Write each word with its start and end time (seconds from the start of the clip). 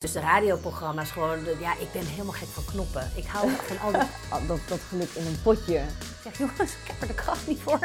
Dus 0.00 0.12
de 0.12 0.20
radioprogramma's 0.20 1.10
gewoon, 1.10 1.44
de- 1.44 1.56
ja, 1.60 1.72
ik 1.78 1.92
ben 1.92 2.06
helemaal 2.06 2.32
gek 2.32 2.48
van 2.48 2.64
knoppen. 2.64 3.10
Ik 3.14 3.26
hou 3.26 3.50
van 3.66 3.78
al 3.80 3.92
dat, 3.92 4.06
Al 4.30 4.46
dat, 4.46 4.58
dat 4.68 4.78
geluk 4.88 5.10
in 5.14 5.26
een 5.26 5.42
potje. 5.42 5.74
ik 5.78 6.16
zeg, 6.22 6.38
jongens, 6.38 6.72
ik 6.72 6.86
heb 6.86 7.00
er 7.00 7.06
de 7.06 7.14
kracht 7.14 7.46
niet 7.46 7.60
voor. 7.62 7.78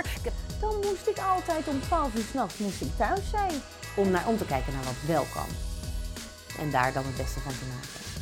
Dan 0.60 0.76
moest 0.84 1.08
ik 1.08 1.18
altijd 1.20 1.68
om 1.68 1.82
12 1.82 2.16
uur 2.16 2.24
s'nachts 2.32 2.58
moest 2.58 2.82
ik 2.82 2.98
thuis 2.98 3.30
zijn. 3.32 3.52
om, 3.96 4.10
naar, 4.10 4.28
om 4.28 4.38
te 4.38 4.46
kijken 4.46 4.74
naar 4.74 4.84
wat 4.84 4.94
wel 5.08 5.26
kan. 5.34 5.48
En 6.60 6.72
daar 6.72 6.94
dan 6.94 7.06
het 7.06 7.16
beste 7.18 7.40
van 7.40 7.52
te 7.52 7.66
maken. 7.76 8.15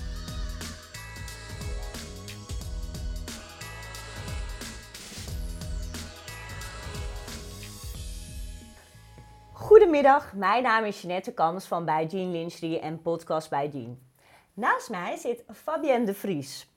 Goedemiddag, 9.93 10.33
mijn 10.33 10.63
naam 10.63 10.83
is 10.83 11.01
Jeanette 11.01 11.33
Kans 11.33 11.65
van 11.65 11.85
bij 11.85 12.05
Jean 12.05 12.31
Lynchery 12.31 12.77
en 12.77 13.01
podcast 13.01 13.49
bij 13.49 13.67
Jean. 13.67 13.99
Naast 14.53 14.89
mij 14.89 15.15
zit 15.17 15.43
Fabienne 15.51 16.05
de 16.05 16.13
Vries. 16.13 16.69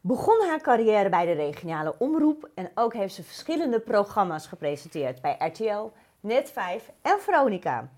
Begon 0.00 0.46
haar 0.48 0.60
carrière 0.60 1.08
bij 1.08 1.26
de 1.26 1.32
regionale 1.32 1.94
omroep 1.98 2.50
en 2.54 2.70
ook 2.74 2.94
heeft 2.94 3.14
ze 3.14 3.22
verschillende 3.22 3.80
programma's 3.80 4.46
gepresenteerd 4.46 5.20
bij 5.20 5.36
RTL, 5.38 5.90
Net5 6.26 6.84
en 7.02 7.20
Veronica. 7.20 7.90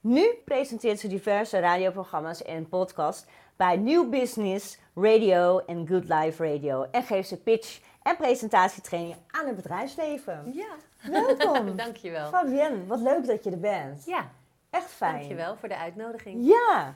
Nu 0.00 0.34
presenteert 0.44 0.98
ze 0.98 1.08
diverse 1.08 1.58
radioprogramma's 1.58 2.42
en 2.42 2.68
podcasts 2.68 3.26
bij 3.56 3.76
New 3.76 4.10
Business 4.10 4.78
Radio 4.94 5.58
en 5.58 5.86
Good 5.88 6.08
Life 6.08 6.52
Radio 6.52 6.86
en 6.90 7.02
geeft 7.02 7.28
ze 7.28 7.36
pitch 7.36 7.80
en 8.02 8.16
presentatietraining 8.16 9.16
aan 9.30 9.46
het 9.46 9.56
bedrijfsleven. 9.56 10.52
Ja, 10.54 10.74
Welkom. 11.10 11.76
dankjewel. 11.84 12.28
Fabienne, 12.28 12.86
wat 12.86 13.00
leuk 13.00 13.26
dat 13.26 13.44
je 13.44 13.50
er 13.50 13.60
bent. 13.60 14.04
Ja, 14.04 14.30
Echt 14.70 14.90
fijn. 14.90 15.12
dankjewel 15.14 15.56
voor 15.56 15.68
de 15.68 15.76
uitnodiging. 15.76 16.46
Ja, 16.46 16.94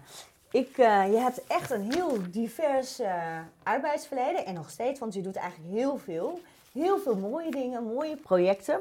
ik, 0.51 0.79
eh, 0.79 1.07
je 1.13 1.19
hebt 1.19 1.47
echt 1.47 1.71
een 1.71 1.93
heel 1.93 2.19
divers 2.31 2.99
eh, 2.99 3.39
arbeidsverleden 3.63 4.47
en 4.47 4.55
nog 4.55 4.71
steeds, 4.71 5.01
want 5.01 5.15
je 5.15 5.21
doet 5.23 5.37
eigenlijk 5.37 5.73
heel 5.73 5.99
veel. 5.99 6.41
Heel 6.73 6.99
veel 6.99 7.17
mooie 7.17 7.51
dingen, 7.51 7.85
mooie 7.85 8.17
projecten. 8.17 8.81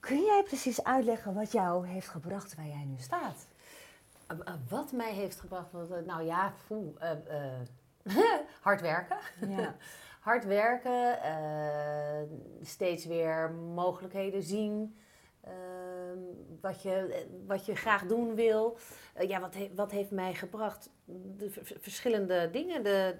Kun 0.00 0.22
jij 0.22 0.42
precies 0.42 0.84
uitleggen 0.84 1.34
wat 1.34 1.52
jou 1.52 1.86
heeft 1.86 2.08
gebracht 2.08 2.54
waar 2.54 2.66
jij 2.66 2.84
nu 2.86 2.94
staat? 2.98 3.46
Uh, 4.32 4.38
uh, 4.38 4.54
wat 4.68 4.92
mij 4.92 5.12
heeft 5.12 5.40
gebracht, 5.40 5.66
uh, 5.74 6.06
nou 6.06 6.22
ja, 6.22 6.52
uh, 6.68 6.78
uh, 8.06 8.16
hard 8.60 8.80
werken. 8.80 9.16
Ja. 9.48 9.74
hard 10.26 10.44
werken, 10.44 11.18
uh, 11.24 12.36
steeds 12.62 13.04
weer 13.04 13.50
mogelijkheden 13.50 14.42
zien. 14.42 14.96
ehm, 15.40 16.18
wat, 16.60 16.82
je, 16.82 17.26
wat 17.46 17.66
je 17.66 17.74
graag 17.74 18.06
doen 18.06 18.34
wil. 18.34 18.78
Uh, 19.20 19.28
ja, 19.28 19.40
wat, 19.40 19.54
he, 19.54 19.70
wat 19.74 19.90
heeft 19.90 20.10
mij 20.10 20.34
gebracht? 20.34 20.90
De 21.36 21.50
verschillende 21.80 22.50
dingen. 22.50 22.82
De, 22.82 23.14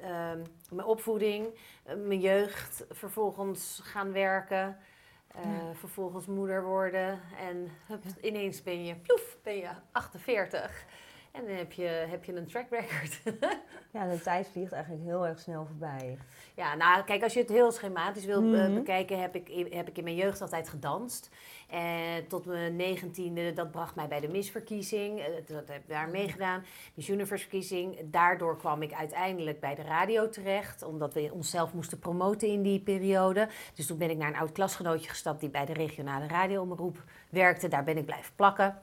ehm, 0.00 0.42
mijn 0.70 0.86
opvoeding, 0.86 1.46
uh, 1.86 1.94
mijn 2.06 2.20
jeugd, 2.20 2.84
vervolgens 2.90 3.80
gaan 3.82 4.12
werken. 4.12 4.76
Ja. 5.34 5.74
Vervolgens 5.74 6.26
moeder 6.26 6.64
worden 6.64 7.20
en 7.38 7.68
hup, 7.86 8.02
ja. 8.04 8.10
ineens 8.20 8.62
ben 8.62 8.84
je, 8.84 8.96
ploef, 8.96 9.36
ben 9.42 9.56
je 9.56 9.68
48. 9.92 10.86
En 11.32 11.46
dan 11.46 11.56
heb 11.56 11.72
je, 11.72 11.82
heb 11.84 12.24
je 12.24 12.36
een 12.36 12.46
track 12.46 12.66
record. 12.70 13.20
ja, 13.92 14.08
de 14.08 14.20
tijd 14.20 14.48
vliegt 14.52 14.72
eigenlijk 14.72 15.04
heel 15.04 15.26
erg 15.26 15.38
snel 15.38 15.66
voorbij. 15.66 16.18
Ja, 16.54 16.74
nou 16.74 17.04
kijk, 17.04 17.22
als 17.22 17.32
je 17.32 17.40
het 17.40 17.48
heel 17.48 17.72
schematisch 17.72 18.24
wil 18.24 18.42
mm 18.42 18.54
-hmm. 18.54 18.74
bekijken, 18.74 19.20
heb 19.20 19.34
ik, 19.34 19.72
heb 19.72 19.88
ik 19.88 19.98
in 19.98 20.04
mijn 20.04 20.16
jeugd 20.16 20.40
altijd 20.40 20.68
gedanst. 20.68 21.30
En 21.68 22.26
tot 22.28 22.46
mijn 22.46 22.76
negentiende, 22.76 23.52
dat 23.52 23.70
bracht 23.70 23.94
mij 23.94 24.08
bij 24.08 24.20
de 24.20 24.28
misverkiezing. 24.28 25.22
Dat 25.46 25.68
heb 25.68 25.82
ik 25.82 25.88
daar 25.88 26.08
meegedaan. 26.08 26.64
Miss 26.94 27.08
Universe 27.08 27.42
verkiezing. 27.42 27.98
Daardoor 28.04 28.56
kwam 28.56 28.82
ik 28.82 28.92
uiteindelijk 28.92 29.60
bij 29.60 29.74
de 29.74 29.82
radio 29.82 30.28
terecht. 30.28 30.82
Omdat 30.82 31.14
we 31.14 31.30
onszelf 31.32 31.72
moesten 31.72 31.98
promoten 31.98 32.48
in 32.48 32.62
die 32.62 32.80
periode. 32.80 33.48
Dus 33.74 33.86
toen 33.86 33.98
ben 33.98 34.10
ik 34.10 34.16
naar 34.16 34.28
een 34.28 34.40
oud 34.40 34.52
klasgenootje 34.52 35.08
gestapt 35.08 35.40
die 35.40 35.50
bij 35.50 35.64
de 35.64 35.72
regionale 35.72 36.26
radioomroep 36.26 37.02
werkte. 37.28 37.68
Daar 37.68 37.84
ben 37.84 37.96
ik 37.96 38.04
blijven 38.04 38.34
plakken. 38.34 38.82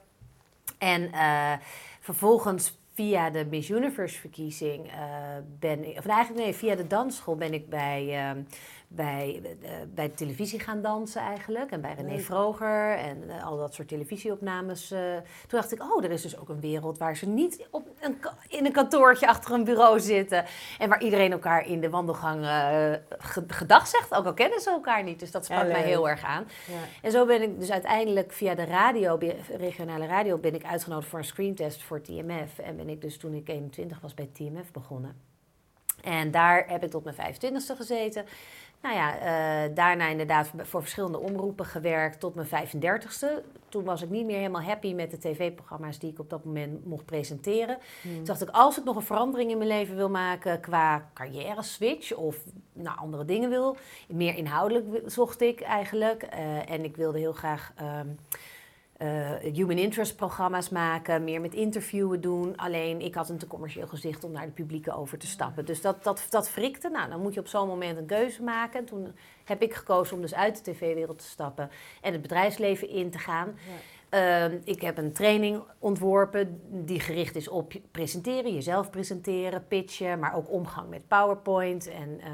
En 0.80 1.02
uh, 1.02 1.52
vervolgens 2.00 2.78
via 2.94 3.30
de 3.30 3.46
Miss 3.50 3.68
Universe 3.68 4.18
verkiezing 4.18 4.86
uh, 4.86 4.92
ben 5.58 5.84
ik, 5.84 5.98
of 5.98 6.06
eigenlijk 6.06 6.44
nee, 6.44 6.54
via 6.54 6.74
de 6.74 6.86
dansschool 6.86 7.36
ben 7.36 7.52
ik 7.52 7.68
bij, 7.68 8.32
uh, 8.36 8.42
bij, 8.92 9.40
uh, 9.62 9.70
bij 9.94 10.08
de 10.08 10.14
televisie 10.14 10.60
gaan 10.60 10.82
dansen 10.82 11.20
eigenlijk. 11.20 11.70
En 11.70 11.80
bij 11.80 11.94
René 11.94 12.08
nee. 12.08 12.24
Vroger 12.24 12.96
en 12.96 13.22
uh, 13.26 13.46
al 13.46 13.56
dat 13.56 13.74
soort 13.74 13.88
televisieopnames. 13.88 14.88
toen 14.88 15.58
dacht 15.58 15.72
ik, 15.72 15.82
oh, 15.82 16.04
er 16.04 16.10
is 16.10 16.22
dus 16.22 16.38
ook 16.38 16.48
een 16.48 16.60
wereld 16.60 16.98
waar 16.98 17.16
ze 17.16 17.26
niet 17.26 17.66
op 17.70 17.88
een, 18.00 18.18
in 18.48 18.66
een 18.66 18.72
kantoortje 18.72 19.28
achter 19.28 19.52
een 19.52 19.64
bureau 19.64 20.00
zitten. 20.00 20.44
En 20.78 20.88
waar 20.88 21.02
iedereen 21.02 21.32
elkaar 21.32 21.66
in 21.66 21.80
de 21.80 21.90
wandelgang 21.90 22.46
gedag 23.46 23.86
zegt, 23.86 24.14
ook 24.14 24.26
al 24.26 24.34
kennen 24.34 24.60
ze 24.60 24.70
elkaar 24.70 25.02
niet. 25.02 25.20
Dus 25.20 25.30
dat 25.30 25.44
sprak 25.44 25.62
ja, 25.62 25.72
mij 25.72 25.82
heel 25.82 26.08
erg 26.08 26.24
aan. 26.24 26.46
Ja. 26.66 26.74
En 27.02 27.10
zo 27.10 27.26
ben 27.26 27.42
ik 27.42 27.60
dus 27.60 27.70
uiteindelijk 27.70 28.32
via 28.32 28.54
de 28.54 28.64
radio, 28.64 29.18
regionale 29.56 30.06
radio, 30.06 30.38
ben 30.38 30.54
ik 30.54 30.64
uitgenodigd 30.64 31.08
voor 31.08 31.18
een 31.18 31.24
screentest 31.24 31.82
voor 31.82 32.00
TMF. 32.00 32.58
En 32.58 32.76
ben 32.76 32.88
ik 32.88 33.00
dus 33.00 33.18
toen 33.18 33.34
ik 33.34 33.48
21 33.48 34.00
was 34.00 34.14
bij 34.14 34.30
TMF 34.32 34.72
begonnen. 34.72 35.28
En 36.02 36.30
daar 36.30 36.64
heb 36.68 36.84
ik 36.84 36.90
tot 36.90 37.04
mijn 37.04 37.16
25ste 37.16 37.76
gezeten. 37.76 38.24
Nou 38.82 38.94
ja, 38.94 39.16
uh, 39.16 39.74
daarna 39.74 40.06
inderdaad 40.06 40.50
voor 40.56 40.80
verschillende 40.80 41.18
omroepen 41.18 41.66
gewerkt 41.66 42.20
tot 42.20 42.34
mijn 42.34 42.46
35ste. 42.46 43.26
Toen 43.68 43.84
was 43.84 44.02
ik 44.02 44.10
niet 44.10 44.26
meer 44.26 44.36
helemaal 44.36 44.62
happy 44.62 44.94
met 44.94 45.10
de 45.10 45.18
tv-programma's 45.18 45.98
die 45.98 46.10
ik 46.10 46.18
op 46.18 46.30
dat 46.30 46.44
moment 46.44 46.86
mocht 46.86 47.04
presenteren. 47.04 47.78
Hmm. 48.02 48.14
Toen 48.14 48.24
dacht 48.24 48.42
ik, 48.42 48.48
als 48.50 48.78
ik 48.78 48.84
nog 48.84 48.96
een 48.96 49.02
verandering 49.02 49.50
in 49.50 49.58
mijn 49.58 49.68
leven 49.68 49.96
wil 49.96 50.10
maken 50.10 50.60
qua 50.60 51.10
carrière 51.14 51.62
switch 51.62 52.14
of 52.14 52.36
nou, 52.72 52.98
andere 52.98 53.24
dingen 53.24 53.50
wil, 53.50 53.76
meer 54.08 54.34
inhoudelijk 54.34 55.02
zocht 55.06 55.40
ik 55.40 55.60
eigenlijk. 55.60 56.22
Uh, 56.34 56.70
en 56.70 56.84
ik 56.84 56.96
wilde 56.96 57.18
heel 57.18 57.32
graag. 57.32 57.72
Um, 57.80 58.18
uh, 59.02 59.54
human 59.54 59.78
interest 59.78 60.16
programma's 60.16 60.68
maken, 60.68 61.24
meer 61.24 61.40
met 61.40 61.54
interviewen 61.54 62.20
doen. 62.20 62.56
Alleen 62.56 63.00
ik 63.00 63.14
had 63.14 63.28
een 63.28 63.38
te 63.38 63.46
commercieel 63.46 63.86
gezicht 63.86 64.24
om 64.24 64.32
naar 64.32 64.46
de 64.46 64.52
publieke 64.52 64.96
over 64.96 65.18
te 65.18 65.26
stappen. 65.26 65.64
Dus 65.64 65.80
dat, 65.80 66.04
dat, 66.04 66.26
dat 66.30 66.50
frikte. 66.50 66.88
Nou, 66.88 67.10
dan 67.10 67.20
moet 67.20 67.34
je 67.34 67.40
op 67.40 67.46
zo'n 67.46 67.68
moment 67.68 67.98
een 67.98 68.06
keuze 68.06 68.42
maken. 68.42 68.80
En 68.80 68.86
toen 68.86 69.14
heb 69.44 69.62
ik 69.62 69.74
gekozen 69.74 70.16
om 70.16 70.22
dus 70.22 70.34
uit 70.34 70.64
de 70.64 70.72
tv-wereld 70.72 71.18
te 71.18 71.24
stappen 71.24 71.70
en 72.00 72.12
het 72.12 72.22
bedrijfsleven 72.22 72.88
in 72.88 73.10
te 73.10 73.18
gaan. 73.18 73.58
Ja. 73.66 73.72
Uh, 74.10 74.52
ik 74.64 74.80
heb 74.80 74.98
een 74.98 75.12
training 75.12 75.62
ontworpen 75.78 76.60
die 76.68 77.00
gericht 77.00 77.36
is 77.36 77.48
op 77.48 77.72
presenteren, 77.90 78.54
jezelf 78.54 78.90
presenteren, 78.90 79.66
pitchen, 79.68 80.18
maar 80.18 80.34
ook 80.34 80.50
omgang 80.50 80.88
met 80.88 81.08
PowerPoint 81.08 81.88
en 81.88 82.20
uh, 82.20 82.26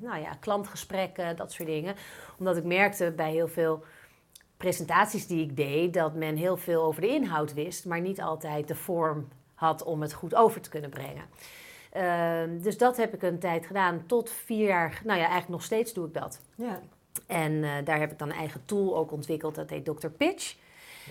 nou 0.00 0.20
ja, 0.20 0.34
klantgesprekken, 0.40 1.36
dat 1.36 1.52
soort 1.52 1.68
dingen. 1.68 1.94
Omdat 2.38 2.56
ik 2.56 2.64
merkte 2.64 3.12
bij 3.16 3.30
heel 3.30 3.48
veel 3.48 3.84
presentaties 4.58 5.26
die 5.26 5.42
ik 5.42 5.56
deed, 5.56 5.94
dat 5.94 6.14
men 6.14 6.36
heel 6.36 6.56
veel 6.56 6.82
over 6.82 7.00
de 7.00 7.08
inhoud 7.08 7.54
wist, 7.54 7.84
maar 7.84 8.00
niet 8.00 8.20
altijd 8.20 8.68
de 8.68 8.74
vorm 8.74 9.28
had 9.54 9.82
om 9.82 10.02
het 10.02 10.12
goed 10.12 10.34
over 10.34 10.60
te 10.60 10.68
kunnen 10.68 10.90
brengen. 10.90 11.24
Uh, 11.96 12.62
dus 12.62 12.78
dat 12.78 12.96
heb 12.96 13.14
ik 13.14 13.22
een 13.22 13.38
tijd 13.38 13.66
gedaan, 13.66 14.02
tot 14.06 14.30
vier 14.30 14.66
jaar, 14.66 15.00
nou 15.04 15.18
ja, 15.18 15.24
eigenlijk 15.24 15.48
nog 15.48 15.62
steeds 15.62 15.92
doe 15.92 16.06
ik 16.06 16.14
dat. 16.14 16.40
Ja. 16.54 16.80
En 17.26 17.52
uh, 17.52 17.70
daar 17.84 17.98
heb 17.98 18.12
ik 18.12 18.18
dan 18.18 18.28
een 18.28 18.36
eigen 18.36 18.62
tool 18.64 18.96
ook 18.96 19.12
ontwikkeld, 19.12 19.54
dat 19.54 19.70
heet 19.70 19.84
Dr. 19.84 20.08
Pitch. 20.08 20.56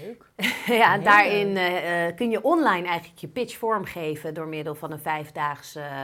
Leuk. 0.02 0.26
ja, 0.82 0.94
en 0.94 1.04
daarin 1.04 1.48
uh, 1.48 2.16
kun 2.16 2.30
je 2.30 2.44
online 2.44 2.88
eigenlijk 2.88 3.20
je 3.20 3.28
pitch 3.28 3.58
vormgeven 3.58 4.34
door 4.34 4.48
middel 4.48 4.76
van 4.76 4.92
een 4.92 5.00
vijfdaags, 5.00 5.76
uh, 5.76 6.04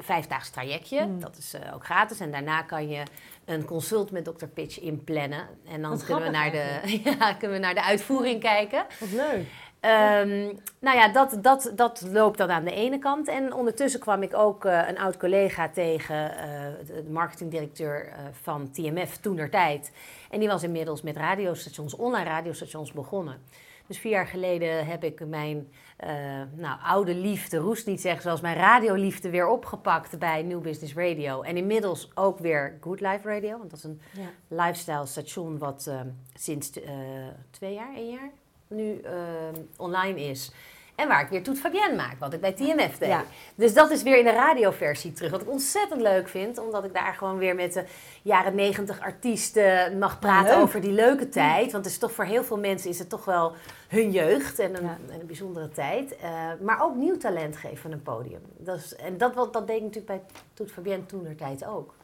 vijfdaags 0.00 0.50
trajectje. 0.50 1.04
Mm. 1.04 1.20
Dat 1.20 1.36
is 1.36 1.54
uh, 1.54 1.74
ook 1.74 1.84
gratis. 1.84 2.20
En 2.20 2.30
daarna 2.30 2.62
kan 2.62 2.88
je 2.88 3.02
een 3.44 3.64
consult 3.64 4.10
met 4.10 4.24
Dr. 4.24 4.46
Pitch 4.46 4.80
inplannen. 4.80 5.48
En 5.68 5.82
dan 5.82 6.04
kunnen 6.04 6.22
we, 6.22 6.30
naar 6.30 6.50
de, 6.50 6.80
ja, 7.04 7.32
kunnen 7.32 7.56
we 7.56 7.64
naar 7.64 7.74
de 7.74 7.82
uitvoering 7.82 8.40
kijken. 8.40 8.86
Wat 9.00 9.10
leuk. 9.10 9.46
Um, 9.80 10.58
nou 10.80 10.96
ja, 10.96 11.08
dat, 11.08 11.38
dat, 11.42 11.72
dat 11.74 12.04
loopt 12.12 12.38
dan 12.38 12.50
aan 12.50 12.64
de 12.64 12.72
ene 12.72 12.98
kant. 12.98 13.28
En 13.28 13.52
ondertussen 13.52 14.00
kwam 14.00 14.22
ik 14.22 14.34
ook 14.34 14.64
uh, 14.64 14.88
een 14.88 14.98
oud 14.98 15.16
collega 15.16 15.68
tegen, 15.68 16.30
uh, 16.30 16.86
de 16.86 17.04
marketingdirecteur 17.10 18.06
uh, 18.06 18.14
van 18.32 18.70
TMF 18.70 19.16
toenertijd. 19.16 19.92
En 20.30 20.38
die 20.38 20.48
was 20.48 20.62
inmiddels 20.62 21.02
met 21.02 21.16
radiostations, 21.16 21.96
online 21.96 22.28
radiostations 22.28 22.92
begonnen. 22.92 23.40
Dus 23.86 23.98
vier 23.98 24.12
jaar 24.12 24.26
geleden 24.26 24.86
heb 24.86 25.04
ik 25.04 25.26
mijn 25.26 25.68
nou, 26.54 26.78
oude 26.82 27.14
liefde, 27.14 27.56
roest 27.56 27.86
niet 27.86 28.00
zeggen, 28.00 28.22
zoals 28.22 28.40
mijn 28.40 28.56
radioliefde 28.56 29.30
weer 29.30 29.48
opgepakt 29.48 30.18
bij 30.18 30.42
New 30.42 30.60
Business 30.60 30.94
Radio. 30.94 31.42
En 31.42 31.56
inmiddels 31.56 32.10
ook 32.14 32.38
weer 32.38 32.78
Good 32.80 33.00
Life 33.00 33.28
Radio, 33.28 33.58
want 33.58 33.70
dat 33.70 33.78
is 33.78 33.84
een 33.84 34.00
ja. 34.12 34.64
lifestyle 34.64 35.06
station 35.06 35.58
wat 35.58 35.90
sinds 36.34 36.70
twee 37.50 37.74
jaar, 37.74 37.94
één 37.94 38.10
jaar 38.10 38.30
nu 38.68 39.00
uh, 39.04 39.10
online 39.76 40.20
is. 40.20 40.52
En 40.98 41.08
waar 41.08 41.22
ik 41.22 41.28
weer 41.28 41.42
Toet 41.42 41.58
Fabienne 41.58 41.96
maak, 41.96 42.18
wat 42.18 42.32
ik 42.32 42.40
bij 42.40 42.52
TMF 42.52 42.98
deed. 42.98 43.16
Dus 43.54 43.74
dat 43.74 43.90
is 43.90 44.02
weer 44.02 44.18
in 44.18 44.24
de 44.24 44.30
radioversie 44.30 45.12
terug. 45.12 45.30
Wat 45.30 45.42
ik 45.42 45.50
ontzettend 45.50 46.00
leuk 46.00 46.28
vind, 46.28 46.58
omdat 46.58 46.84
ik 46.84 46.94
daar 46.94 47.14
gewoon 47.14 47.38
weer 47.38 47.54
met 47.54 47.72
de 47.72 47.84
jaren 48.22 48.54
negentig 48.54 49.00
artiesten 49.00 49.98
mag 49.98 50.18
praten 50.18 50.56
over 50.56 50.80
die 50.80 50.92
leuke 50.92 51.28
tijd. 51.28 51.72
Want 51.72 51.84
het 51.84 51.92
is 51.92 51.98
toch 51.98 52.12
voor 52.12 52.24
heel 52.24 52.44
veel 52.44 52.58
mensen 52.58 52.90
is 52.90 52.98
het 52.98 53.08
toch 53.08 53.24
wel 53.24 53.52
hun 53.88 54.10
jeugd 54.10 54.58
en 54.58 54.76
een, 54.76 54.88
een 55.20 55.26
bijzondere 55.26 55.68
tijd. 55.68 56.16
Uh, 56.22 56.50
maar 56.60 56.82
ook 56.82 56.94
nieuw 56.94 57.16
talent 57.16 57.56
geven 57.56 57.92
een 57.92 58.02
podium. 58.02 58.42
Dat 58.56 58.76
is, 58.76 58.96
en 58.96 59.18
dat, 59.18 59.34
dat 59.34 59.66
deed 59.66 59.76
ik 59.76 59.82
natuurlijk 59.82 60.06
bij 60.06 60.22
Toet 60.54 60.72
Fabienne 60.72 61.06
toen 61.06 61.34
tijd 61.36 61.64
ook. 61.64 61.94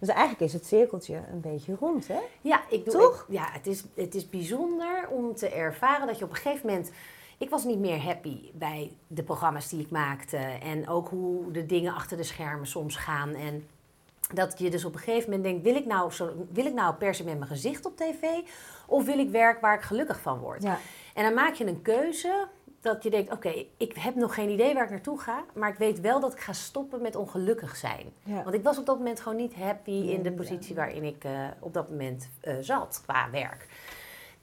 Dus 0.00 0.08
eigenlijk 0.08 0.40
is 0.40 0.52
het 0.52 0.66
cirkeltje 0.66 1.14
een 1.32 1.40
beetje 1.40 1.76
rond, 1.80 2.08
hè? 2.08 2.18
Ja, 2.40 2.62
ik 2.68 2.84
doe, 2.84 2.92
Toch? 2.92 3.26
ja, 3.28 3.48
het 3.52 3.66
is, 3.66 3.84
het 3.94 4.14
is 4.14 4.28
bijzonder 4.28 5.08
om 5.08 5.34
te 5.34 5.48
ervaren 5.48 6.06
dat 6.06 6.18
je 6.18 6.24
op 6.24 6.30
een 6.30 6.36
gegeven 6.36 6.66
moment... 6.66 6.90
Ik 7.38 7.50
was 7.50 7.64
niet 7.64 7.78
meer 7.78 8.02
happy 8.02 8.50
bij 8.52 8.92
de 9.06 9.22
programma's 9.22 9.68
die 9.68 9.80
ik 9.80 9.90
maakte. 9.90 10.36
En 10.62 10.88
ook 10.88 11.08
hoe 11.08 11.50
de 11.50 11.66
dingen 11.66 11.94
achter 11.94 12.16
de 12.16 12.22
schermen 12.22 12.66
soms 12.66 12.96
gaan. 12.96 13.34
En 13.34 13.66
dat 14.34 14.58
je 14.58 14.70
dus 14.70 14.84
op 14.84 14.94
een 14.94 14.98
gegeven 15.00 15.30
moment 15.30 15.48
denkt: 15.48 15.62
wil 15.62 15.74
ik 15.74 15.86
nou, 15.86 16.12
zo, 16.12 16.46
wil 16.52 16.66
ik 16.66 16.74
nou 16.74 16.94
per 16.94 17.14
se 17.14 17.24
met 17.24 17.38
mijn 17.38 17.50
gezicht 17.50 17.86
op 17.86 17.96
tv? 17.96 18.24
Of 18.86 19.04
wil 19.04 19.18
ik 19.18 19.30
werk 19.30 19.60
waar 19.60 19.74
ik 19.74 19.80
gelukkig 19.80 20.20
van 20.20 20.38
word? 20.38 20.62
Ja. 20.62 20.78
En 21.14 21.24
dan 21.24 21.34
maak 21.34 21.54
je 21.54 21.66
een 21.66 21.82
keuze 21.82 22.48
dat 22.80 23.02
je 23.02 23.10
denkt, 23.10 23.32
oké, 23.32 23.64
ik 23.76 23.96
heb 23.96 24.14
nog 24.14 24.34
geen 24.34 24.48
idee 24.48 24.74
waar 24.74 24.84
ik 24.84 24.90
naartoe 24.90 25.20
ga, 25.20 25.44
maar 25.54 25.68
ik 25.68 25.78
weet 25.78 26.00
wel 26.00 26.20
dat 26.20 26.32
ik 26.32 26.40
ga 26.40 26.52
stoppen 26.52 27.02
met 27.02 27.16
ongelukkig 27.16 27.76
zijn. 27.76 28.12
Want 28.24 28.54
ik 28.54 28.62
was 28.62 28.78
op 28.78 28.86
dat 28.86 28.98
moment 28.98 29.20
gewoon 29.20 29.38
niet 29.38 29.54
happy 29.54 29.90
in 29.90 30.22
de 30.22 30.32
positie 30.32 30.74
waarin 30.74 31.04
ik 31.04 31.24
uh, 31.24 31.46
op 31.60 31.74
dat 31.74 31.90
moment 31.90 32.28
uh, 32.44 32.54
zat 32.60 33.00
qua 33.06 33.30
werk. 33.30 33.66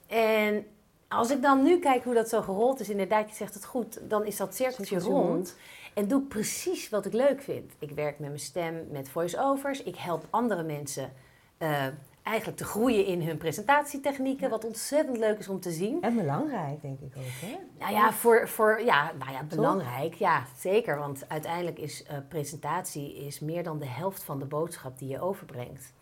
En 0.08 0.66
als 1.08 1.32
ik 1.32 1.42
dan 1.42 1.64
nu 1.64 1.80
kijk 1.80 2.04
hoe 2.04 2.14
dat 2.14 2.30
zo 2.30 2.42
gerold 2.42 2.80
is, 2.80 2.90
inderdaad, 2.90 3.30
je 3.30 3.36
zegt 3.36 3.54
het 3.54 3.66
goed, 3.66 4.10
dan 4.10 4.26
is 4.26 4.38
dat 4.38 4.56
cirkeltje 4.56 5.00
rond. 5.00 5.56
En 5.94 6.08
doe 6.08 6.22
precies 6.22 6.90
wat 6.90 7.06
ik 7.06 7.14
leuk 7.14 7.42
vind. 7.42 7.74
Ik 7.80 7.92
werk 7.92 8.20
met 8.20 8.28
mijn 8.28 8.40
stem, 8.40 8.88
met 8.92 9.10
voice-overs. 9.10 9.84
Ik 9.84 9.96
help 9.96 10.28
andere 10.30 10.64
mensen 10.64 11.14
uh, 11.60 11.86
eigenlijk 12.28 12.58
te 12.58 12.64
groeien 12.64 13.06
in 13.06 13.22
hun 13.22 13.38
presentatietechnieken. 13.38 14.50
Wat 14.50 14.66
ontzettend 14.66 15.18
leuk 15.18 15.40
is 15.40 15.48
om 15.48 15.60
te 15.60 15.72
zien. 15.72 16.02
En 16.02 16.16
belangrijk, 16.16 16.82
denk 16.82 17.00
ik 17.00 17.14
ook. 17.18 17.24
Hè? 17.24 17.58
Nou 17.80 17.94
ja, 17.94 18.14
voor, 18.14 18.48
voor, 18.48 18.82
ja, 18.82 19.12
nou 19.20 19.32
ja 19.32 19.44
belangrijk. 19.44 20.14
Ja, 20.14 20.44
zeker. 20.58 20.98
Want 20.98 21.30
uiteindelijk 21.30 21.80
is 21.80 22.04
uh, 22.04 22.18
presentatie 22.30 23.26
is 23.26 23.40
meer 23.40 23.64
dan 23.64 23.80
de 23.80 23.88
helft 23.88 24.24
van 24.24 24.40
de 24.40 24.46
boodschap 24.46 24.98
die 25.00 25.10
je 25.10 25.22
overbrengt. 25.22 25.94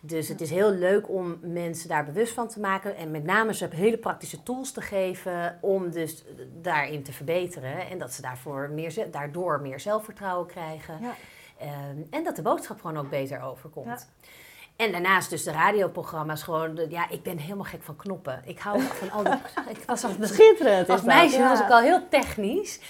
Dus 0.00 0.28
het 0.28 0.40
is 0.40 0.50
heel 0.50 0.70
leuk 0.70 1.08
om 1.08 1.38
mensen 1.42 1.88
daar 1.88 2.04
bewust 2.04 2.32
van 2.32 2.48
te 2.48 2.60
maken. 2.60 2.96
En 2.96 3.10
met 3.10 3.24
name 3.24 3.54
ze 3.54 3.68
hele 3.70 3.98
praktische 3.98 4.42
tools 4.42 4.72
te 4.72 4.80
geven 4.80 5.58
om 5.60 5.90
dus 5.90 6.24
daarin 6.62 7.02
te 7.02 7.12
verbeteren. 7.12 7.88
En 7.88 7.98
dat 7.98 8.12
ze 8.12 8.22
daarvoor 8.22 8.70
meer, 8.70 9.10
daardoor 9.10 9.60
meer 9.60 9.80
zelfvertrouwen 9.80 10.46
krijgen. 10.46 10.98
Ja. 11.00 11.14
Ehm, 11.58 12.02
en 12.10 12.24
dat 12.24 12.36
de 12.36 12.42
boodschap 12.42 12.80
gewoon 12.80 12.96
ook 12.96 13.10
beter 13.10 13.42
overkomt. 13.42 13.86
Ja. 13.86 14.28
En 14.76 14.92
daarnaast 14.92 15.30
dus 15.30 15.42
de 15.42 15.50
radioprogramma's 15.50 16.42
gewoon. 16.42 16.80
ja, 16.88 17.10
ik 17.10 17.22
ben 17.22 17.38
helemaal 17.38 17.64
gek 17.64 17.82
van 17.82 17.96
knoppen. 17.96 18.42
Ik 18.44 18.58
hou 18.58 18.80
van 18.80 19.10
al 19.10 19.22
die... 19.22 19.32
ik 19.74 19.78
was 19.86 20.04
al 20.04 20.10
schitterend. 20.20 20.88
Als 20.88 21.02
meisje 21.02 21.38
was 21.38 21.60
ik 21.60 21.70
al 21.70 21.80
heel 21.80 22.08
technisch. 22.08 22.80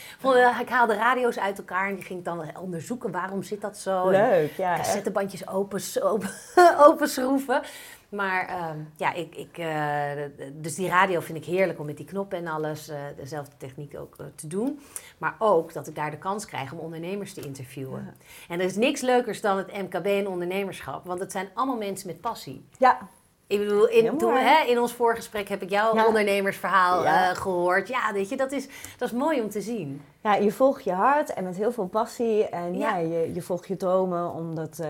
Ik 0.60 0.68
haalde 0.68 0.94
radio's 0.94 1.38
uit 1.38 1.58
elkaar 1.58 1.88
en 1.88 1.94
die 1.94 2.04
ging 2.04 2.24
dan 2.24 2.56
onderzoeken 2.58 3.10
waarom 3.10 3.42
zit 3.42 3.60
dat 3.60 3.78
zo. 3.78 4.08
Leuk, 4.10 4.52
ja. 4.56 4.76
Cassettebandjes 4.76 5.48
open, 5.48 5.80
open, 6.02 6.30
open 6.78 7.08
schroeven. 7.08 7.62
Maar 8.14 8.48
ehm, 8.48 8.78
ja, 8.96 9.12
ik, 9.12 9.36
ik, 9.36 9.58
uh, 9.58 10.10
dus 10.52 10.74
die 10.74 10.88
radio 10.88 11.20
vind 11.20 11.38
ik 11.38 11.44
heerlijk 11.44 11.78
om 11.78 11.86
met 11.86 11.96
die 11.96 12.06
knoppen 12.06 12.38
en 12.38 12.46
alles, 12.46 12.88
uh, 12.88 12.96
dezelfde 13.16 13.56
techniek 13.56 13.98
ook 13.98 14.16
uh, 14.20 14.26
te 14.34 14.46
doen. 14.46 14.80
Maar 15.18 15.34
ook 15.38 15.72
dat 15.72 15.86
ik 15.86 15.94
daar 15.94 16.10
de 16.10 16.18
kans 16.18 16.46
krijg 16.46 16.72
om 16.72 16.78
ondernemers 16.78 17.34
te 17.34 17.40
interviewen. 17.40 18.14
En 18.48 18.60
er 18.60 18.66
is 18.66 18.76
niks 18.76 19.00
leukers 19.00 19.40
dan 19.40 19.56
het 19.56 19.72
MKB 19.72 20.06
en 20.06 20.28
ondernemerschap, 20.28 21.06
want 21.06 21.20
het 21.20 21.32
zijn 21.32 21.48
allemaal 21.54 21.76
mensen 21.76 22.06
met 22.06 22.20
passie. 22.20 22.64
Ja. 22.78 22.98
Ik 23.46 23.58
bedoel, 23.58 23.88
in, 23.88 24.18
toen, 24.18 24.34
hè, 24.34 24.64
in 24.66 24.80
ons 24.80 24.92
voorgesprek 24.92 25.48
heb 25.48 25.62
ik 25.62 25.70
jouw 25.70 26.06
ondernemersverhaal 26.06 27.34
gehoord. 27.34 27.88
Ja, 27.88 28.12
weet 28.12 28.28
je, 28.28 28.36
dat 28.36 28.52
is, 28.52 28.68
dat 28.98 29.08
is 29.08 29.14
mooi 29.14 29.40
om 29.40 29.50
te 29.50 29.60
zien. 29.60 30.02
Ja, 30.22 30.34
je 30.34 30.52
volgt 30.52 30.84
je 30.84 30.92
hart 30.92 31.32
en 31.32 31.44
met 31.44 31.56
heel 31.56 31.72
veel 31.72 31.86
passie. 31.86 32.48
En 32.48 32.78
ja, 32.78 32.96
je, 32.96 33.30
je 33.34 33.42
volgt 33.42 33.68
je 33.68 33.76
dromen, 33.76 34.32
omdat 34.32 34.80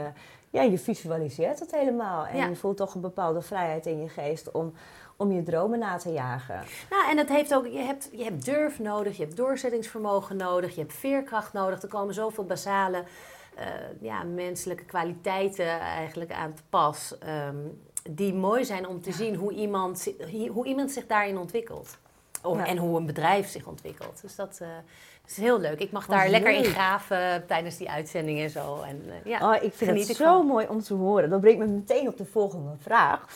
ja, 0.54 0.62
je 0.62 0.78
visualiseert 0.78 1.60
het 1.60 1.70
helemaal. 1.70 2.26
En 2.26 2.48
je 2.48 2.56
voelt 2.56 2.76
toch 2.76 2.94
een 2.94 3.00
bepaalde 3.00 3.42
vrijheid 3.42 3.86
in 3.86 4.02
je 4.02 4.08
geest 4.08 4.50
om, 4.50 4.72
om 5.16 5.32
je 5.32 5.42
dromen 5.42 5.78
na 5.78 5.96
te 5.96 6.12
jagen. 6.12 6.62
Nou, 6.90 7.10
en 7.10 7.16
dat 7.16 7.28
heeft 7.28 7.54
ook, 7.54 7.66
je 7.66 7.78
hebt, 7.78 8.08
je 8.12 8.24
hebt 8.24 8.44
durf 8.44 8.78
nodig, 8.78 9.16
je 9.16 9.22
hebt 9.22 9.36
doorzettingsvermogen 9.36 10.36
nodig, 10.36 10.74
je 10.74 10.80
hebt 10.80 10.92
veerkracht 10.92 11.52
nodig. 11.52 11.82
Er 11.82 11.88
komen 11.88 12.14
zoveel 12.14 12.44
basale 12.44 13.04
uh, 13.58 13.64
ja, 14.00 14.22
menselijke 14.22 14.84
kwaliteiten 14.84 15.80
eigenlijk 15.80 16.32
aan 16.32 16.54
te 16.54 16.62
pas. 16.68 17.18
Ehm, 17.18 17.56
die 18.10 18.34
mooi 18.34 18.64
zijn 18.64 18.86
om 18.88 19.00
te 19.00 19.12
zien 19.12 19.34
hoe 19.34 19.52
iemand, 19.52 20.12
hoe 20.50 20.66
iemand 20.66 20.90
zich 20.90 21.06
daarin 21.06 21.38
ontwikkelt. 21.38 21.98
En 22.42 22.76
hoe 22.76 22.98
een 22.98 23.06
bedrijf 23.06 23.48
zich 23.48 23.66
ontwikkelt. 23.66 24.20
Dus 24.22 24.36
dat, 24.36 24.58
uh, 24.62 24.68
is 25.26 25.36
heel 25.36 25.60
leuk. 25.60 25.80
Ik 25.80 25.92
mag 25.92 26.06
daar 26.06 26.28
lekker 26.28 26.52
in 26.52 26.64
graven 26.64 27.46
tijdens 27.46 27.76
die 27.76 27.90
uitzendingen 27.90 28.44
en 28.44 28.50
zo. 28.50 28.82
En, 28.82 29.02
uh, 29.06 29.12
ja, 29.24 29.54
oh, 29.54 29.62
ik 29.62 29.72
vind 29.74 30.08
het 30.08 30.16
zo 30.16 30.42
mooi 30.42 30.66
om 30.66 30.82
te 30.82 30.94
horen. 30.94 31.30
Dat 31.30 31.40
brengt 31.40 31.58
me 31.58 31.66
meteen 31.66 32.08
op 32.08 32.16
de 32.16 32.24
volgende 32.24 32.76
vraag. 32.78 33.26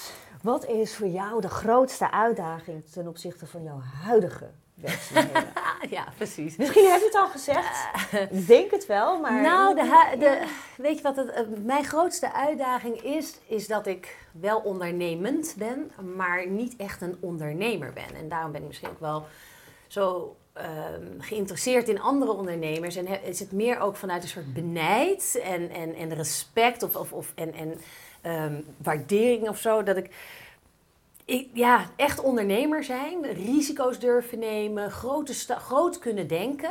Wat 0.43 0.67
is 0.67 0.97
voor 0.97 1.07
jou 1.07 1.41
de 1.41 1.49
grootste 1.49 2.11
uitdaging 2.11 2.85
ten 2.85 3.09
opzichte 3.09 3.47
van 3.47 3.63
jouw 3.63 3.81
huidige 4.05 4.51
ja, 5.97 6.05
precies. 6.17 6.57
Misschien 6.57 6.91
heb 6.91 6.99
je 6.99 7.05
het 7.05 7.15
al 7.15 7.29
gezegd. 7.29 7.89
ik 8.31 8.47
denk 8.47 8.71
het 8.71 8.87
wel, 8.87 9.21
maar... 9.21 9.43
Nou, 9.43 9.75
de, 9.75 10.17
de, 10.19 10.47
weet 10.77 10.97
je 10.97 11.03
wat 11.03 11.17
het, 11.17 11.31
eh, 11.31 11.43
mijn 11.65 11.85
grootste 11.85 12.33
uitdaging 12.33 13.03
is? 13.03 13.39
Is 13.47 13.67
dat 13.67 13.87
ik 13.87 14.17
wel 14.33 14.59
ondernemend 14.59 15.55
ben, 15.59 15.91
maar 16.17 16.49
niet 16.49 16.77
echt 16.77 17.03
een 17.03 17.17
ondernemer 17.21 17.93
ben. 17.93 18.15
En 18.15 18.29
daarom 18.29 18.53
ben 18.53 18.61
ik 18.61 18.67
misschien 18.67 18.89
ook 18.89 19.01
wel 19.01 19.27
zo 19.87 20.37
ehm, 20.59 21.03
geïnteresseerd 21.19 21.89
in 21.89 22.01
andere 22.01 22.33
ondernemers. 22.33 22.97
En 22.97 23.23
is 23.23 23.41
het 23.41 23.53
meer 23.53 23.81
ook 23.81 23.97
vanuit 23.97 24.23
een 24.23 24.29
soort 24.29 24.55
benijd 24.55 25.41
en, 25.45 25.71
en, 25.71 25.95
en 25.95 26.15
respect 26.15 26.83
of, 26.83 26.97
of, 26.97 27.13
of, 27.13 27.33
en, 27.35 27.55
en 27.55 27.81
um, 28.33 28.65
waardering 28.77 29.49
of 29.49 29.59
zo. 29.59 29.83
Dat 29.83 29.97
ik 29.97 30.11
ik, 31.29 31.49
ja, 31.53 31.85
echt 31.97 32.21
ondernemer 32.21 32.85
zijn, 32.85 33.33
risico's 33.33 33.99
durven 33.99 34.39
nemen, 34.39 34.91
grote 34.91 35.35
groot 35.35 35.99
kunnen 35.99 36.29
denken. 36.29 36.71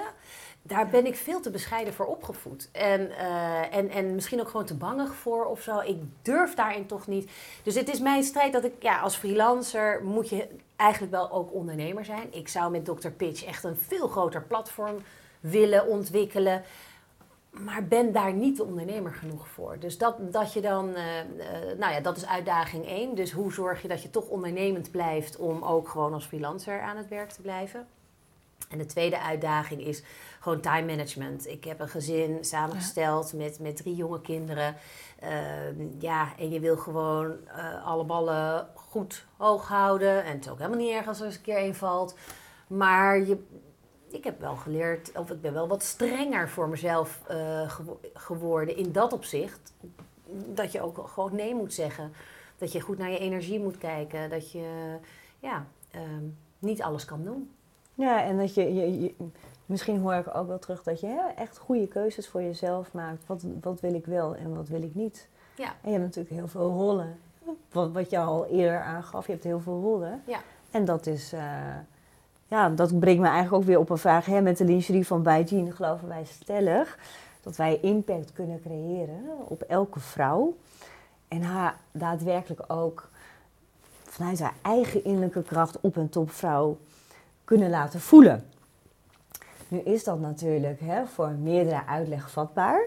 Daar 0.61 0.89
ben 0.89 1.05
ik 1.05 1.15
veel 1.15 1.39
te 1.39 1.49
bescheiden 1.49 1.93
voor 1.93 2.05
opgevoed. 2.05 2.69
En, 2.71 3.01
uh, 3.01 3.75
en, 3.75 3.89
en 3.89 4.15
misschien 4.15 4.39
ook 4.39 4.49
gewoon 4.49 4.65
te 4.65 4.75
bangig 4.75 5.15
voor 5.15 5.45
of 5.45 5.61
zo. 5.61 5.79
Ik 5.79 5.97
durf 6.21 6.53
daarin 6.53 6.85
toch 6.85 7.07
niet. 7.07 7.29
Dus 7.63 7.75
het 7.75 7.89
is 7.89 7.99
mijn 7.99 8.23
strijd 8.23 8.53
dat 8.53 8.63
ik, 8.63 8.73
ja, 8.79 8.99
als 8.99 9.15
freelancer 9.15 10.03
moet 10.03 10.29
je 10.29 10.47
eigenlijk 10.77 11.11
wel 11.11 11.31
ook 11.31 11.53
ondernemer 11.53 12.05
zijn. 12.05 12.33
Ik 12.33 12.47
zou 12.47 12.71
met 12.71 12.85
Dr. 12.85 13.09
Pitch 13.09 13.45
echt 13.45 13.63
een 13.63 13.75
veel 13.75 14.07
groter 14.07 14.41
platform 14.41 14.95
willen 15.39 15.87
ontwikkelen 15.87 16.63
maar 17.59 17.87
ben 17.87 18.11
daar 18.11 18.33
niet 18.33 18.57
de 18.57 18.63
ondernemer 18.63 19.13
genoeg 19.13 19.47
voor. 19.47 19.79
Dus 19.79 19.97
dat, 19.97 20.33
dat 20.33 20.53
je 20.53 20.61
dan, 20.61 20.89
uh, 20.89 20.97
uh, 21.17 21.77
nou 21.77 21.93
ja, 21.93 21.99
dat 21.99 22.17
is 22.17 22.25
uitdaging 22.25 22.85
één. 22.85 23.15
Dus 23.15 23.31
hoe 23.31 23.53
zorg 23.53 23.81
je 23.81 23.87
dat 23.87 24.01
je 24.01 24.09
toch 24.09 24.27
ondernemend 24.27 24.91
blijft 24.91 25.37
om 25.37 25.63
ook 25.63 25.89
gewoon 25.89 26.13
als 26.13 26.25
freelancer 26.25 26.81
aan 26.81 26.97
het 26.97 27.07
werk 27.07 27.29
te 27.29 27.41
blijven? 27.41 27.87
En 28.69 28.77
de 28.77 28.85
tweede 28.85 29.21
uitdaging 29.21 29.81
is 29.81 30.03
gewoon 30.39 30.61
time 30.61 30.85
management. 30.85 31.47
Ik 31.47 31.63
heb 31.63 31.79
een 31.79 31.89
gezin 31.89 32.45
samengesteld 32.45 33.33
met, 33.33 33.59
met 33.59 33.75
drie 33.75 33.95
jonge 33.95 34.21
kinderen. 34.21 34.75
Uh, 35.23 35.99
ja, 35.99 36.37
en 36.37 36.49
je 36.49 36.59
wil 36.59 36.77
gewoon 36.77 37.35
uh, 37.47 37.85
alle 37.85 38.03
ballen 38.03 38.67
goed 38.73 39.25
hoog 39.37 39.67
houden. 39.67 40.23
En 40.23 40.33
het 40.33 40.45
is 40.45 40.51
ook 40.51 40.57
helemaal 40.57 40.79
niet 40.79 40.93
erg 40.93 41.07
als 41.07 41.19
er 41.19 41.25
eens 41.25 41.35
een 41.35 41.41
keer 41.41 41.57
een 41.57 41.75
valt. 41.75 42.15
Maar 42.67 43.19
je, 43.19 43.43
ik 44.09 44.23
heb 44.23 44.39
wel 44.39 44.55
geleerd, 44.55 45.11
of 45.17 45.31
ik 45.31 45.41
ben 45.41 45.53
wel 45.53 45.67
wat 45.67 45.83
strenger 45.83 46.49
voor 46.49 46.69
mezelf 46.69 47.21
uh, 47.31 47.77
geworden 48.13 48.75
in 48.75 48.91
dat 48.91 49.13
opzicht. 49.13 49.73
Dat 50.53 50.71
je 50.71 50.81
ook 50.81 51.07
gewoon 51.07 51.35
nee 51.35 51.55
moet 51.55 51.73
zeggen. 51.73 52.13
Dat 52.57 52.71
je 52.71 52.81
goed 52.81 52.97
naar 52.97 53.11
je 53.11 53.19
energie 53.19 53.59
moet 53.59 53.77
kijken. 53.77 54.29
Dat 54.29 54.51
je 54.51 54.97
ja, 55.39 55.65
um, 55.95 56.37
niet 56.59 56.81
alles 56.81 57.05
kan 57.05 57.23
doen. 57.23 57.51
Ja, 57.97 58.23
en 58.23 58.37
dat 58.37 58.53
je, 58.53 58.73
je, 58.73 59.01
je, 59.01 59.13
misschien 59.65 59.99
hoor 59.99 60.13
ik 60.13 60.35
ook 60.35 60.47
wel 60.47 60.59
terug 60.59 60.83
dat 60.83 60.99
je 60.99 61.31
echt 61.35 61.57
goede 61.57 61.87
keuzes 61.87 62.27
voor 62.27 62.41
jezelf 62.41 62.93
maakt. 62.93 63.23
Wat, 63.25 63.43
wat 63.61 63.79
wil 63.79 63.93
ik 63.93 64.05
wel 64.05 64.35
en 64.35 64.55
wat 64.55 64.67
wil 64.67 64.81
ik 64.81 64.95
niet. 64.95 65.27
Ja. 65.55 65.65
En 65.65 65.91
je 65.91 65.91
hebt 65.91 66.03
natuurlijk 66.03 66.35
heel 66.35 66.47
veel 66.47 66.69
rollen. 66.69 67.19
Wat, 67.71 67.91
wat 67.91 68.09
je 68.09 68.19
al 68.19 68.45
eerder 68.45 68.81
aangaf, 68.81 69.25
je 69.25 69.31
hebt 69.31 69.43
heel 69.43 69.59
veel 69.59 69.81
rollen. 69.81 70.21
Ja. 70.25 70.39
En 70.71 70.85
dat 70.85 71.05
is. 71.05 71.33
Uh, 71.33 71.41
ja, 72.47 72.69
dat 72.69 72.99
brengt 72.99 73.21
me 73.21 73.27
eigenlijk 73.27 73.55
ook 73.55 73.67
weer 73.67 73.79
op 73.79 73.89
een 73.89 73.97
vraag. 73.97 74.25
Hè, 74.25 74.41
met 74.41 74.57
de 74.57 74.65
lingerie 74.65 75.07
van 75.07 75.23
Bijjean 75.23 75.71
geloven 75.71 76.07
wij 76.07 76.25
stellig 76.25 76.97
dat 77.41 77.55
wij 77.55 77.79
impact 77.79 78.33
kunnen 78.33 78.61
creëren 78.61 79.23
op 79.47 79.61
elke 79.61 79.99
vrouw. 79.99 80.55
En 81.27 81.41
haar 81.41 81.77
daadwerkelijk 81.91 82.63
ook 82.67 83.09
vanuit 84.03 84.39
haar 84.39 84.53
eigen 84.61 85.03
innerlijke 85.03 85.43
kracht 85.43 85.79
op 85.81 85.95
een 85.95 86.09
topvrouw 86.09 86.77
kunnen 87.47 87.69
laten 87.69 87.99
voelen. 87.99 88.49
Nu 89.67 89.79
is 89.79 90.03
dat 90.03 90.19
natuurlijk 90.19 90.79
hè, 90.79 91.05
voor 91.05 91.29
meerdere 91.29 91.85
uitleg 91.85 92.31
vatbaar. 92.31 92.81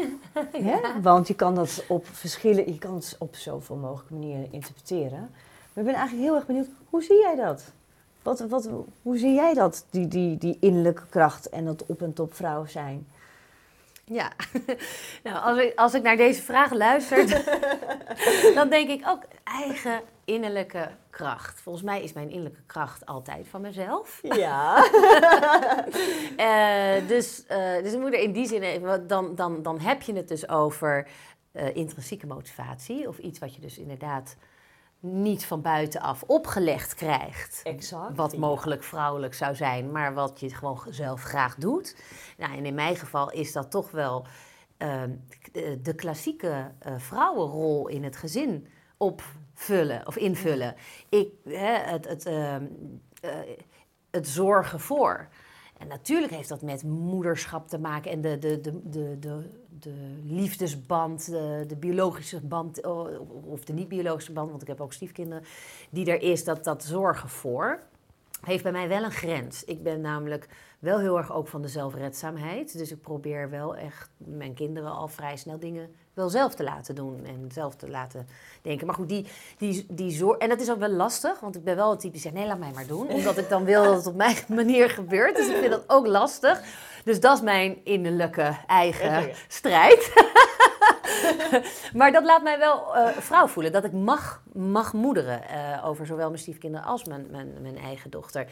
Hè? 0.68 1.00
Want 1.02 1.28
je 1.28 1.34
kan 1.34 1.54
dat 1.54 1.84
op 1.88 2.06
verschillen, 2.06 2.72
je 2.72 2.78
kan 2.78 2.94
het 2.94 3.16
op 3.18 3.36
zoveel 3.36 3.76
mogelijke 3.76 4.14
manieren 4.14 4.52
interpreteren. 4.52 5.18
Maar 5.72 5.84
ik 5.84 5.84
ben 5.84 5.94
eigenlijk 5.94 6.26
heel 6.26 6.34
erg 6.34 6.46
benieuwd, 6.46 6.68
hoe 6.90 7.02
zie 7.02 7.20
jij 7.20 7.34
dat? 7.34 7.72
Wat, 8.22 8.40
wat, 8.40 8.68
hoe 9.02 9.18
zie 9.18 9.34
jij 9.34 9.54
dat, 9.54 9.84
die, 9.90 10.08
die, 10.08 10.38
die 10.38 10.56
innerlijke 10.60 11.06
kracht 11.08 11.48
en 11.48 11.64
dat 11.64 11.86
op 11.86 12.02
en 12.02 12.12
top 12.12 12.34
vrouw 12.34 12.66
zijn? 12.66 13.06
Ja, 14.04 14.32
nou, 15.24 15.44
als 15.44 15.58
ik, 15.58 15.78
als 15.78 15.94
ik 15.94 16.02
naar 16.02 16.16
deze 16.16 16.42
vraag 16.42 16.72
luister, 16.72 17.44
dan 18.54 18.68
denk 18.68 18.88
ik 18.88 19.08
ook 19.08 19.22
eigen 19.44 20.00
innerlijke 20.26 20.90
kracht. 21.10 21.60
Volgens 21.60 21.84
mij 21.84 22.02
is 22.02 22.12
mijn 22.12 22.28
innerlijke 22.28 22.62
kracht 22.66 23.06
altijd 23.06 23.48
van 23.48 23.60
mezelf. 23.60 24.20
Ja. 24.22 24.84
uh, 26.36 27.08
dus, 27.12 27.44
uh, 27.50 27.82
dus 27.82 27.92
ik 27.92 27.98
moet 27.98 28.12
er 28.12 28.20
in 28.20 28.32
die 28.32 28.46
zin 28.46 28.62
even, 28.62 29.06
dan, 29.06 29.34
dan, 29.34 29.62
dan 29.62 29.80
heb 29.80 30.02
je 30.02 30.12
het 30.12 30.28
dus 30.28 30.48
over 30.48 31.08
uh, 31.52 31.76
intrinsieke 31.76 32.26
motivatie. 32.26 33.08
Of 33.08 33.18
iets 33.18 33.38
wat 33.38 33.54
je 33.54 33.60
dus 33.60 33.78
inderdaad 33.78 34.36
niet 35.00 35.44
van 35.44 35.62
buitenaf 35.62 36.22
opgelegd 36.22 36.94
krijgt. 36.94 37.60
Exact. 37.64 38.16
Wat 38.16 38.36
mogelijk 38.36 38.82
vrouwelijk 38.82 39.34
zou 39.34 39.54
zijn, 39.54 39.92
maar 39.92 40.14
wat 40.14 40.40
je 40.40 40.54
gewoon 40.54 40.80
zelf 40.90 41.22
graag 41.22 41.54
doet. 41.54 41.96
Nou, 42.36 42.56
en 42.56 42.66
in 42.66 42.74
mijn 42.74 42.96
geval 42.96 43.30
is 43.30 43.52
dat 43.52 43.70
toch 43.70 43.90
wel 43.90 44.26
uh, 44.78 45.02
de, 45.82 45.94
klassieke 45.94 46.72
vrouwenrol 46.96 47.88
in 47.88 48.04
het 48.04 48.16
gezin 48.16 48.66
opvullen 49.56 50.06
of 50.06 50.16
invullen. 50.16 50.74
Ik, 51.08 51.28
hè, 51.44 51.76
het, 51.90 52.08
het, 52.08 52.26
uh, 52.26 52.56
het 54.10 54.28
zorgen 54.28 54.80
voor. 54.80 55.28
En 55.78 55.88
natuurlijk 55.88 56.32
heeft 56.32 56.48
dat 56.48 56.62
met 56.62 56.82
moederschap 56.82 57.68
te 57.68 57.78
maken 57.78 58.10
en 58.10 58.20
de, 58.20 58.38
de, 58.38 58.60
de, 58.60 58.80
de, 58.88 59.18
de, 59.18 59.50
de 59.68 60.20
liefdesband, 60.24 61.30
de, 61.30 61.64
de 61.66 61.76
biologische 61.76 62.40
band 62.40 62.86
of 63.44 63.64
de 63.64 63.72
niet-biologische 63.72 64.32
band, 64.32 64.50
want 64.50 64.62
ik 64.62 64.68
heb 64.68 64.80
ook 64.80 64.92
stiefkinderen, 64.92 65.44
die 65.90 66.10
er 66.10 66.22
is, 66.22 66.44
dat, 66.44 66.64
dat 66.64 66.84
zorgen 66.84 67.28
voor, 67.28 67.82
heeft 68.40 68.62
bij 68.62 68.72
mij 68.72 68.88
wel 68.88 69.04
een 69.04 69.10
grens. 69.10 69.64
Ik 69.64 69.82
ben 69.82 70.00
namelijk 70.00 70.48
wel 70.78 70.98
heel 70.98 71.18
erg 71.18 71.32
ook 71.32 71.48
van 71.48 71.62
de 71.62 71.68
zelfredzaamheid. 71.68 72.78
Dus 72.78 72.90
ik 72.90 73.00
probeer 73.00 73.50
wel 73.50 73.76
echt 73.76 74.10
mijn 74.16 74.54
kinderen 74.54 74.90
al 74.90 75.08
vrij 75.08 75.36
snel 75.36 75.58
dingen 75.58 75.90
wel 76.16 76.28
zelf 76.28 76.54
te 76.54 76.62
laten 76.62 76.94
doen 76.94 77.24
en 77.24 77.48
zelf 77.52 77.74
te 77.74 77.88
laten 77.88 78.28
denken. 78.62 78.86
Maar 78.86 78.94
goed, 78.94 79.08
die, 79.08 79.26
die, 79.58 79.86
die 79.88 80.10
zorg. 80.10 80.38
En 80.38 80.48
dat 80.48 80.60
is 80.60 80.70
ook 80.70 80.78
wel 80.78 80.88
lastig, 80.90 81.40
want 81.40 81.56
ik 81.56 81.64
ben 81.64 81.76
wel 81.76 81.90
het 81.90 82.00
type 82.00 82.12
die 82.12 82.20
zegt: 82.20 82.34
nee, 82.34 82.46
laat 82.46 82.58
mij 82.58 82.70
maar 82.74 82.86
doen. 82.86 83.08
Omdat 83.08 83.38
ik 83.38 83.48
dan 83.48 83.64
wil 83.64 83.84
dat 83.84 83.96
het 83.96 84.06
op 84.06 84.14
mijn 84.14 84.36
manier 84.60 84.90
gebeurt. 84.90 85.36
Dus 85.36 85.48
ik 85.48 85.56
vind 85.56 85.70
dat 85.70 85.84
ook 85.86 86.06
lastig. 86.06 86.62
Dus 87.04 87.20
dat 87.20 87.36
is 87.36 87.42
mijn 87.42 87.84
innerlijke 87.84 88.56
eigen 88.66 89.30
strijd. 89.48 90.12
maar 91.98 92.12
dat 92.12 92.24
laat 92.24 92.42
mij 92.42 92.58
wel 92.58 92.96
uh, 92.96 93.08
vrouw 93.08 93.46
voelen. 93.46 93.72
Dat 93.72 93.84
ik 93.84 93.92
mag, 93.92 94.42
mag 94.52 94.92
moederen 94.92 95.40
uh, 95.50 95.86
over 95.86 96.06
zowel 96.06 96.28
mijn 96.28 96.40
stiefkinderen 96.40 96.86
als 96.86 97.04
mijn, 97.04 97.26
mijn, 97.30 97.52
mijn 97.62 97.78
eigen 97.78 98.10
dochter. 98.10 98.46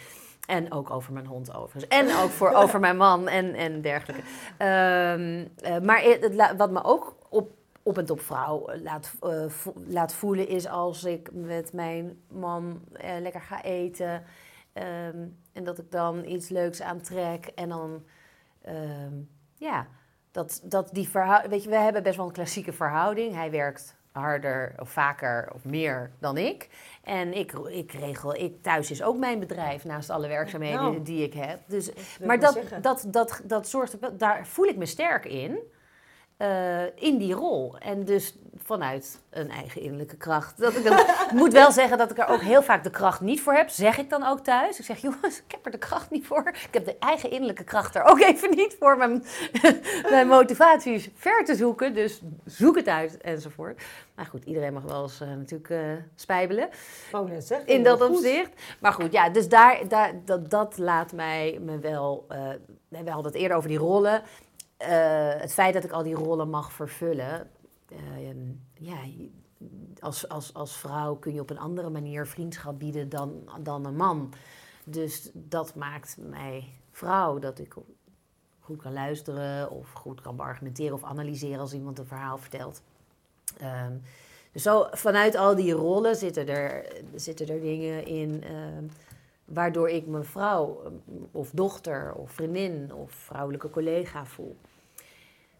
En 0.46 0.72
ook 0.72 0.90
over 0.90 1.12
mijn 1.12 1.26
hond 1.26 1.54
overigens. 1.54 1.86
En 1.88 2.16
ook 2.16 2.30
voor, 2.30 2.50
over 2.50 2.80
mijn 2.80 2.96
man 2.96 3.28
en, 3.28 3.54
en 3.54 3.80
dergelijke. 3.80 4.22
Um, 4.64 5.48
uh, 5.64 5.78
maar 5.82 6.02
het, 6.02 6.54
wat 6.56 6.70
me 6.70 6.84
ook 6.84 7.14
op, 7.34 7.52
op 7.82 7.98
en 7.98 8.04
top 8.04 8.20
vrouw 8.20 8.76
laat, 8.82 9.14
uh, 9.22 9.48
vo 9.48 9.72
laat 9.86 10.14
voelen 10.14 10.48
is 10.48 10.66
als 10.66 11.04
ik 11.04 11.32
met 11.32 11.72
mijn 11.72 12.22
man 12.28 12.82
uh, 13.04 13.20
lekker 13.20 13.40
ga 13.40 13.62
eten. 13.62 14.24
Um, 15.08 15.36
en 15.52 15.64
dat 15.64 15.78
ik 15.78 15.90
dan 15.90 16.24
iets 16.24 16.48
leuks 16.48 16.82
aantrek. 16.82 17.46
En 17.46 17.68
dan, 17.68 18.04
um, 18.68 19.28
ja, 19.56 19.86
dat, 20.30 20.60
dat 20.64 20.88
die 20.92 21.08
verhouding. 21.08 21.50
Weet 21.52 21.62
je, 21.62 21.68
we 21.68 21.76
hebben 21.76 22.02
best 22.02 22.16
wel 22.16 22.26
een 22.26 22.32
klassieke 22.32 22.72
verhouding. 22.72 23.34
Hij 23.34 23.50
werkt 23.50 23.96
harder 24.10 24.74
of 24.78 24.90
vaker 24.90 25.50
of 25.54 25.64
meer 25.64 26.10
dan 26.18 26.36
ik. 26.36 26.68
En 27.02 27.32
ik, 27.32 27.52
ik 27.52 27.92
regel, 27.92 28.34
ik, 28.34 28.62
thuis 28.62 28.90
is 28.90 29.02
ook 29.02 29.16
mijn 29.16 29.38
bedrijf 29.38 29.84
naast 29.84 30.10
alle 30.10 30.28
werkzaamheden 30.28 30.80
Nou. 30.80 31.02
die 31.02 31.22
ik 31.22 31.34
heb. 31.34 31.60
Dus, 31.66 31.90
maar 32.24 32.40
dat, 32.40 32.52
zeggen. 32.52 32.82
dat, 32.82 33.06
dat, 33.08 33.42
dat 33.44 33.68
zorgt, 33.68 34.18
daar 34.18 34.46
voel 34.46 34.66
ik 34.66 34.76
me 34.76 34.86
sterk 34.86 35.24
in. 35.24 35.58
Eh, 36.36 36.82
in 36.94 37.18
die 37.18 37.32
rol. 37.34 37.78
En 37.78 38.04
dus 38.04 38.34
vanuit 38.64 39.20
een 39.30 39.50
eigen 39.50 39.80
innerlijke 39.80 40.16
kracht. 40.16 40.58
Dat 40.58 40.74
ik, 40.74 41.06
moet 41.32 41.52
wel 41.52 41.72
zeggen 41.72 41.98
dat 41.98 42.10
ik 42.10 42.18
er 42.18 42.26
ook 42.26 42.40
heel 42.40 42.62
vaak 42.62 42.84
de 42.84 42.90
kracht 42.90 43.20
niet 43.20 43.40
voor 43.40 43.52
heb. 43.52 43.68
Zeg 43.68 43.98
ik 43.98 44.10
dan 44.10 44.26
ook 44.26 44.40
thuis. 44.40 44.78
Ik 44.78 44.84
zeg, 44.84 44.98
jongens, 44.98 45.38
ik 45.38 45.50
heb 45.50 45.64
er 45.64 45.70
de 45.70 45.78
kracht 45.78 46.10
niet 46.10 46.26
voor. 46.26 46.48
Ik 46.48 46.68
heb 46.74 46.84
de 46.84 46.98
eigen 46.98 47.30
innerlijke 47.30 47.64
kracht 47.64 47.94
er 47.94 48.04
ook 48.04 48.20
even 48.20 48.50
niet 48.50 48.76
voor. 48.78 48.96
Mijn, 48.96 49.24
mijn 50.10 50.26
motivatie 50.26 50.94
is 50.94 51.08
ver 51.14 51.44
te 51.44 51.54
zoeken. 51.54 51.94
Dus 51.94 52.22
zoek 52.44 52.76
het 52.76 52.88
uit 52.88 53.16
enzovoort. 53.16 53.82
Maar 54.14 54.26
goed, 54.26 54.44
iedereen 54.44 54.72
mag 54.72 54.82
wel 54.82 55.02
eens 55.02 55.20
eh, 55.20 55.28
natuurlijk 55.28 55.70
eh, 55.70 55.78
spijbelen 56.14 56.68
net 57.26 57.46
zeggen, 57.46 57.66
in 57.66 57.82
dat 57.82 58.00
opzicht. 58.00 58.50
Maar 58.80 58.92
goed, 58.92 59.12
ja, 59.12 59.28
dus 59.28 59.48
daar, 59.48 59.88
daar, 59.88 60.12
dat, 60.24 60.50
dat 60.50 60.78
laat 60.78 61.12
mij 61.12 61.58
me 61.60 61.78
wel... 61.78 62.26
we 62.88 63.10
hadden 63.10 63.32
het 63.32 63.40
eerder 63.40 63.56
over 63.56 63.68
die 63.68 63.78
rollen. 63.78 64.22
Eh, 64.88 65.40
het 65.40 65.52
feit 65.52 65.74
dat 65.74 65.84
ik 65.84 65.90
al 65.90 66.02
die 66.02 66.14
rollen 66.14 66.50
mag 66.50 66.72
vervullen... 66.72 67.50
eh, 67.88 68.28
ehm, 68.28 68.52
ja, 68.74 68.96
als, 70.00 70.28
als, 70.28 70.54
als 70.54 70.76
vrouw 70.76 71.14
kun 71.14 71.34
je 71.34 71.40
op 71.40 71.50
een 71.50 71.58
andere 71.58 71.90
manier 71.90 72.26
vriendschap 72.26 72.78
bieden 72.78 73.08
dan, 73.08 73.48
dan 73.60 73.86
een 73.86 73.96
man. 73.96 74.32
Dus 74.84 75.30
dat 75.32 75.74
maakt 75.74 76.16
mij 76.18 76.68
vrouw, 76.90 77.38
dat 77.38 77.58
ik 77.58 77.74
goed 78.60 78.82
kan 78.82 78.92
luisteren... 78.92 79.70
of 79.70 79.92
goed 79.92 80.20
kan 80.20 80.36
beargumenteren 80.36 80.94
of 80.94 81.04
analyseren 81.04 81.60
als 81.60 81.72
iemand 81.72 81.98
een 81.98 82.06
verhaal 82.06 82.38
vertelt. 82.38 82.82
Ehm, 83.58 83.92
dus 84.52 84.62
zo, 84.62 84.86
vanuit 84.90 85.36
al 85.36 85.54
die 85.54 85.72
rollen 85.72 86.16
zitten 86.16 86.48
er, 86.48 86.86
zitten 87.14 87.48
er 87.48 87.60
dingen 87.60 88.06
in 88.06 88.42
ehm, 88.42 88.84
waardoor 89.44 89.88
ik 89.88 90.06
me 90.06 90.22
vrouw 90.22 90.82
of 91.30 91.50
dochter 91.50 92.14
of 92.14 92.30
vriendin 92.30 92.94
of 92.94 93.12
vrouwelijke 93.12 93.70
collega 93.70 94.26
voel. 94.26 94.56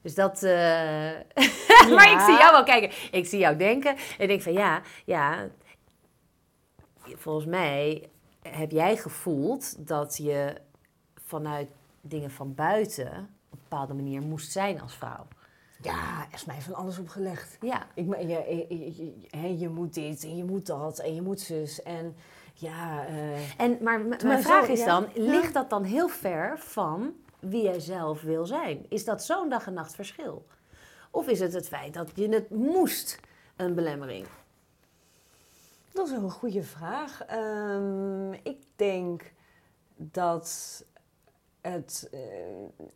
Dus 0.05 0.15
dat. 0.15 0.43
eh, 0.43 0.51
maar 1.95 2.13
ik 2.13 2.21
zie 2.21 2.37
jou 2.39 2.51
wel 2.53 2.63
kijken. 2.65 2.91
Ik 3.11 3.27
zie 3.27 3.39
jou 3.39 3.57
denken. 3.57 3.91
En 3.97 4.19
ik 4.19 4.29
denk 4.29 4.43
van 4.43 4.53
ja, 4.53 4.83
ja. 5.05 5.47
Volgens 7.17 7.47
mij 7.47 8.09
heb 8.49 8.71
jij 8.71 8.97
gevoeld 8.97 9.87
dat 9.89 10.17
je 10.17 10.55
vanuit 11.27 11.69
dingen 12.01 12.31
van 12.31 12.55
buiten 12.55 13.07
op 13.07 13.53
een 13.53 13.59
bepaalde 13.69 13.95
manier 13.95 14.23
moest 14.23 14.53
zijn 14.53 14.81
als 14.81 14.95
vrouw. 14.95 15.27
Ja, 15.83 16.21
er 16.29 16.35
is 16.35 16.45
mij 16.45 16.61
van 16.61 16.75
alles 16.75 16.99
opgelegd. 16.99 17.57
Ja. 17.61 17.87
Ik, 17.95 18.07
me- 18.07 18.19
je, 18.19 18.27
je, 18.29 18.67
je, 18.69 18.97
je- 18.97 19.37
hè, 19.39 19.47
je 19.47 19.69
moet 19.69 19.95
dit 19.95 20.25
en 20.25 20.37
je 20.37 20.45
moet 20.45 20.67
dat 20.67 20.99
en 20.99 21.15
je 21.15 21.23
moet 21.23 21.41
zus. 21.41 21.83
En 21.83 22.17
ja, 22.55 23.07
eh, 23.07 23.61
En, 23.61 23.79
maar 23.81 24.01
mijn 24.01 24.21
zo, 24.21 24.49
vraag 24.49 24.69
is 24.69 24.79
ja. 24.79 24.87
dan, 24.87 25.07
Ja. 25.15 25.31
ligt 25.31 25.55
dat 25.55 25.71
dan 25.71 25.85
heel 25.85 26.09
ver 26.09 26.59
van 26.59 27.13
wie 27.49 27.63
jij 27.63 27.81
zelf 27.81 28.23
wil 28.23 28.47
zijn? 28.47 28.87
Is 28.89 29.05
dat 29.05 29.25
zo'n 29.25 29.49
dag 29.49 29.67
en 29.67 29.75
nacht 29.75 29.95
verschil? 29.95 30.47
Of 31.11 31.29
is 31.29 31.41
het 31.41 31.53
het 31.53 31.69
feit 31.69 31.95
dat 31.95 32.11
je 32.15 32.29
het 32.29 32.51
moest, 32.51 33.21
een 33.57 33.75
belemmering? 33.75 34.27
dat 35.93 36.07
is 36.07 36.13
een 36.13 36.31
goede 36.31 36.63
vraag. 36.63 37.25
Ehm, 37.25 38.33
ik 38.33 38.59
denk 38.77 39.33
dat 39.97 40.85
het. 41.61 42.09
eh, 42.13 42.21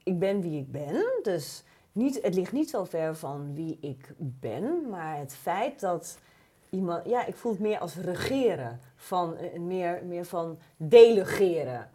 ik 0.02 0.18
ben 0.18 0.40
wie 0.40 0.60
ik 0.60 0.72
ben. 0.72 1.04
Dus 1.22 1.62
niet, 1.92 2.22
het 2.22 2.34
ligt 2.34 2.52
niet 2.52 2.70
zo 2.70 2.84
ver 2.84 3.16
van 3.16 3.54
wie 3.54 3.78
ik 3.80 4.14
ben. 4.18 4.88
Maar 4.88 5.18
het 5.18 5.34
feit 5.34 5.80
dat 5.80 6.18
iemand. 6.70 7.08
Ja, 7.08 7.26
ik 7.26 7.36
voel 7.36 7.52
het 7.52 7.60
meer 7.60 7.78
als 7.78 7.96
regeren. 7.96 8.80
Van, 8.96 9.36
eh, 9.36 9.58
meer, 9.60 10.02
meer 10.04 10.24
van 10.24 10.58
delegeren. 10.76 11.90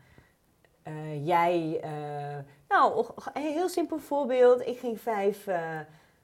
Eh, 0.84 1.25
jij. 1.25 1.80
eh, 1.82 2.44
nou, 2.70 3.06
een 3.34 3.42
heel 3.42 3.70
simpel 3.70 4.00
voorbeeld. 4.00 4.68
Ik 4.68 4.80
ging 4.80 5.00
vijf, 5.02 5.48
eh, 5.48 5.80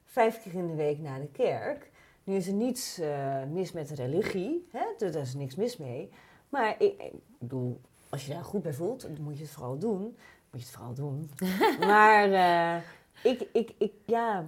vijf 0.06 0.42
keer 0.42 0.54
in 0.54 0.68
de 0.68 0.75
week 0.75 1.00
naar 1.00 1.20
de 1.20 1.28
kerk. 1.28 1.92
Nu 2.24 2.36
is 2.36 2.48
er 2.48 2.54
niets 2.54 3.01
mis 3.51 3.72
met 3.72 3.88
de 3.88 3.96
religie, 3.96 4.68
hè? 4.72 4.86
dus 4.98 5.12
daar 5.12 5.22
is 5.22 5.34
niks 5.34 5.56
mis 5.56 5.78
mee. 5.78 6.12
Maar 6.50 6.75
ik, 6.78 7.01
ik 7.01 7.12
bedoel, 7.39 7.82
als 8.10 8.25
je 8.25 8.34
daar 8.34 8.44
goed 8.44 8.62
bij 8.62 8.74
voelt, 8.74 9.01
dan 9.01 9.22
moet 9.22 9.38
je 9.38 9.44
het 9.44 9.51
vooral 9.51 9.78
doen. 9.78 10.01
Moet 10.51 10.62
je 10.62 10.68
het 10.68 10.70
vooral 10.70 10.94
doen. 10.94 11.32
maar 11.92 12.28
ik, 13.24 13.48
ik, 13.51 13.74
ik, 13.78 13.92
ja, 14.06 14.46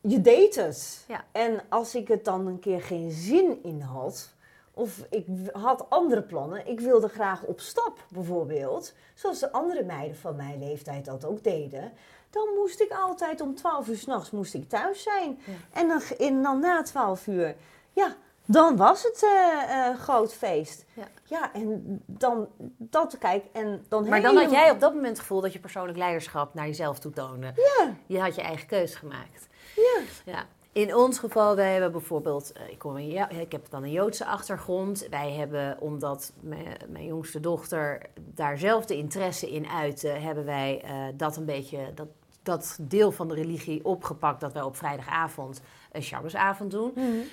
je 0.00 0.20
deed 0.20 0.54
het. 0.54 1.04
Ja. 1.08 1.24
En 1.32 1.62
als 1.68 1.94
ik 1.94 2.08
het 2.08 2.24
dan 2.24 2.46
een 2.46 2.58
keer 2.58 2.82
geen 2.82 3.10
zin 3.10 3.58
in 3.62 3.80
had, 3.80 4.34
of 4.78 5.04
ik 5.10 5.26
had 5.52 5.90
andere 5.90 6.22
plannen, 6.22 6.66
ik 6.66 6.80
wilde 6.80 7.08
graag 7.08 7.42
op 7.42 7.60
stap 7.60 8.04
bijvoorbeeld, 8.08 8.94
zoals 9.14 9.38
de 9.38 9.52
andere 9.52 9.84
meiden 9.84 10.16
van 10.16 10.36
mijn 10.36 10.58
leeftijd 10.58 11.04
dat 11.04 11.24
ook 11.24 11.44
deden, 11.44 11.92
dan 12.30 12.48
moest 12.56 12.80
ik 12.80 12.90
altijd 12.92 13.40
om 13.40 13.54
12 13.54 13.88
uur 13.88 13.96
s'nachts 13.96 14.30
moest 14.30 14.54
ik 14.54 14.68
thuis 14.68 15.02
zijn. 15.02 15.40
Ja. 15.44 15.80
En 15.80 15.88
dan, 15.88 16.00
en 16.18 16.42
dan 16.42 16.60
na 16.60 16.82
12 16.82 17.26
uur, 17.26 17.56
ja, 17.92 18.16
dan 18.44 18.76
was 18.76 19.02
het 19.02 19.22
uh, 19.22 19.98
groot 19.98 20.34
feest. 20.34 20.84
Ja. 20.92 21.08
ja, 21.24 21.52
en 21.52 22.02
dan 22.06 22.48
dat, 22.76 23.18
kijk, 23.18 23.44
en 23.52 23.84
dan 23.88 24.08
Maar 24.08 24.22
dan 24.22 24.36
had 24.36 24.50
jij 24.50 24.70
op 24.70 24.80
dat 24.80 24.94
moment 24.94 25.10
het 25.10 25.20
gevoel 25.20 25.40
dat 25.40 25.52
je 25.52 25.58
persoonlijk 25.58 25.98
leiderschap 25.98 26.54
naar 26.54 26.66
jezelf 26.66 26.98
toe 26.98 27.12
toonde. 27.12 27.52
Ja. 27.56 27.94
Je 28.06 28.20
had 28.20 28.34
je 28.34 28.42
eigen 28.42 28.66
keus 28.66 28.94
gemaakt. 28.94 29.48
Ja. 29.76 30.00
ja. 30.24 30.46
In 30.78 30.94
ons 30.94 31.18
geval, 31.18 31.56
wij 31.56 31.72
hebben 31.72 31.92
bijvoorbeeld, 31.92 32.52
eh, 32.52 32.68
ik, 32.68 32.78
kom 32.78 32.98
ja, 32.98 33.28
ik 33.28 33.52
heb 33.52 33.70
dan 33.70 33.82
een 33.82 33.90
Joodse 33.90 34.24
achtergrond. 34.24 35.06
Wij 35.10 35.32
hebben, 35.32 35.80
omdat 35.80 36.32
mijn, 36.40 37.06
jongste 37.06 37.40
dochter 37.40 38.02
daar 38.34 38.58
zelf 38.58 38.86
de 38.86 38.96
interesse 38.96 39.50
in 39.50 39.66
uitte, 39.68 40.08
hebben 40.08 40.44
wij 40.44 40.84
uh, 40.84 40.90
dat 41.14 41.36
een 41.36 41.44
beetje, 41.44 41.92
dat, 41.94 42.08
dat 42.42 42.78
deel 42.80 43.10
van 43.10 43.28
de 43.28 43.34
religie 43.34 43.84
opgepakt 43.84 44.40
dat 44.40 44.52
wij 44.52 44.62
op 44.62 44.76
vrijdagavond 44.76 45.60
een 45.92 46.02
Shabbosavond 46.02 46.70
doen. 46.70 46.92
Mm 46.94 47.26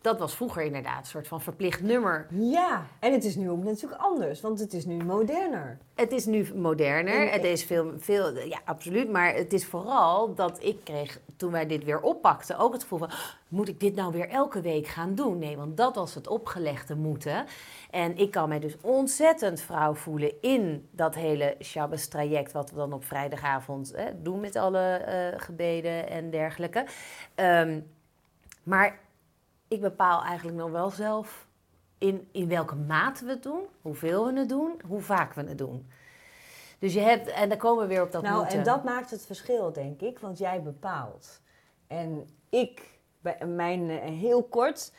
dat 0.00 0.18
was 0.18 0.34
vroeger 0.34 0.62
inderdaad 0.62 1.00
een 1.00 1.06
soort 1.06 1.28
van 1.28 1.40
verplicht 1.40 1.82
nummer. 1.82 2.26
Ja, 2.30 2.86
en 2.98 3.12
het 3.12 3.24
is 3.24 3.36
nu 3.36 3.50
ook 3.50 3.64
natuurlijk 3.64 4.02
anders, 4.02 4.40
want 4.40 4.60
het 4.60 4.72
is 4.72 4.84
nu 4.84 5.04
moderner. 5.04 5.78
Het 5.94 6.12
is 6.12 6.24
nu 6.24 6.54
moderner, 6.54 7.32
het 7.32 7.44
is 7.44 7.64
veel, 7.64 7.92
veel, 7.98 8.38
ja 8.38 8.58
absoluut, 8.64 9.10
maar 9.10 9.34
het 9.34 9.52
is 9.52 9.66
vooral 9.66 10.34
dat 10.34 10.64
ik 10.64 10.76
kreeg, 10.84 11.20
toen 11.36 11.52
wij 11.52 11.66
dit 11.66 11.84
weer 11.84 12.00
oppakten, 12.00 12.58
ook 12.58 12.72
het 12.72 12.82
gevoel 12.82 12.98
van, 12.98 13.10
moet 13.48 13.68
ik 13.68 13.80
dit 13.80 13.94
nou 13.94 14.12
weer 14.12 14.28
elke 14.28 14.60
week 14.60 14.86
gaan 14.86 15.14
doen? 15.14 15.38
Nee, 15.38 15.56
want 15.56 15.76
dat 15.76 15.94
was 15.94 16.14
het 16.14 16.28
opgelegde 16.28 16.96
moeten. 16.96 17.46
En 17.90 18.16
ik 18.16 18.30
kan 18.30 18.48
mij 18.48 18.58
dus 18.58 18.76
ontzettend 18.80 19.60
vrouw 19.60 19.94
voelen 19.94 20.32
in 20.40 20.88
dat 20.90 21.14
hele 21.14 21.56
Shabbos-traject, 21.62 22.52
wat 22.52 22.70
we 22.70 22.76
dan 22.76 22.92
op 22.92 23.04
vrijdagavond 23.04 23.92
hè, 23.96 24.22
doen 24.22 24.40
met 24.40 24.56
alle 24.56 25.04
uh, 25.08 25.40
gebeden 25.40 26.08
en 26.08 26.30
dergelijke. 26.30 26.84
Um, 27.68 27.90
maar 28.62 28.98
ik 29.68 29.80
bepaal 29.80 30.22
eigenlijk 30.22 30.58
nog 30.58 30.70
wel 30.70 30.90
zelf 30.90 31.48
in, 31.98 32.28
in 32.32 32.48
welke 32.48 32.74
mate 32.74 33.24
we 33.24 33.30
het 33.30 33.42
doen, 33.42 33.62
hoeveel 33.82 34.26
we 34.26 34.38
het 34.38 34.48
doen, 34.48 34.80
hoe 34.86 35.00
vaak 35.00 35.32
we 35.34 35.42
het 35.42 35.58
doen. 35.58 35.90
Dus 36.78 36.94
je 36.94 37.00
hebt, 37.00 37.28
en 37.28 37.48
dan 37.48 37.58
komen 37.58 37.82
we 37.82 37.94
weer 37.94 38.02
op 38.02 38.12
dat 38.12 38.22
Nou, 38.22 38.38
moeten. 38.38 38.58
en 38.58 38.64
dat 38.64 38.84
maakt 38.84 39.10
het 39.10 39.26
verschil, 39.26 39.72
denk 39.72 40.00
ik, 40.00 40.18
want 40.18 40.38
jij 40.38 40.62
bepaalt. 40.62 41.40
En 41.86 42.28
ik, 42.48 42.98
mijn, 43.46 43.90
eh, 43.90 43.98
heel 44.02 44.42
kort, 44.42 44.92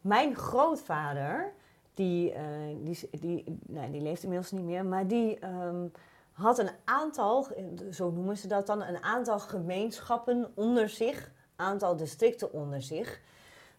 mijn 0.00 0.36
grootvader, 0.36 1.52
die, 1.94 2.32
uh, 2.32 2.38
die, 2.82 3.08
die, 3.10 3.58
nou, 3.66 3.90
die 3.90 4.00
leeft 4.00 4.22
inmiddels 4.22 4.50
niet 4.50 4.64
meer, 4.64 4.84
maar 4.84 5.06
die 5.06 5.46
um, 5.46 5.92
had 6.32 6.58
een 6.58 6.70
aantal, 6.84 7.46
zo 7.90 8.10
noemen 8.10 8.36
ze 8.36 8.46
dat 8.46 8.66
dan, 8.66 8.82
een 8.82 9.02
aantal 9.02 9.38
gemeenschappen 9.38 10.52
onder 10.54 10.88
zich, 10.88 11.32
aantal 11.56 11.96
districten 11.96 12.52
onder 12.52 12.82
zich. 12.82 13.20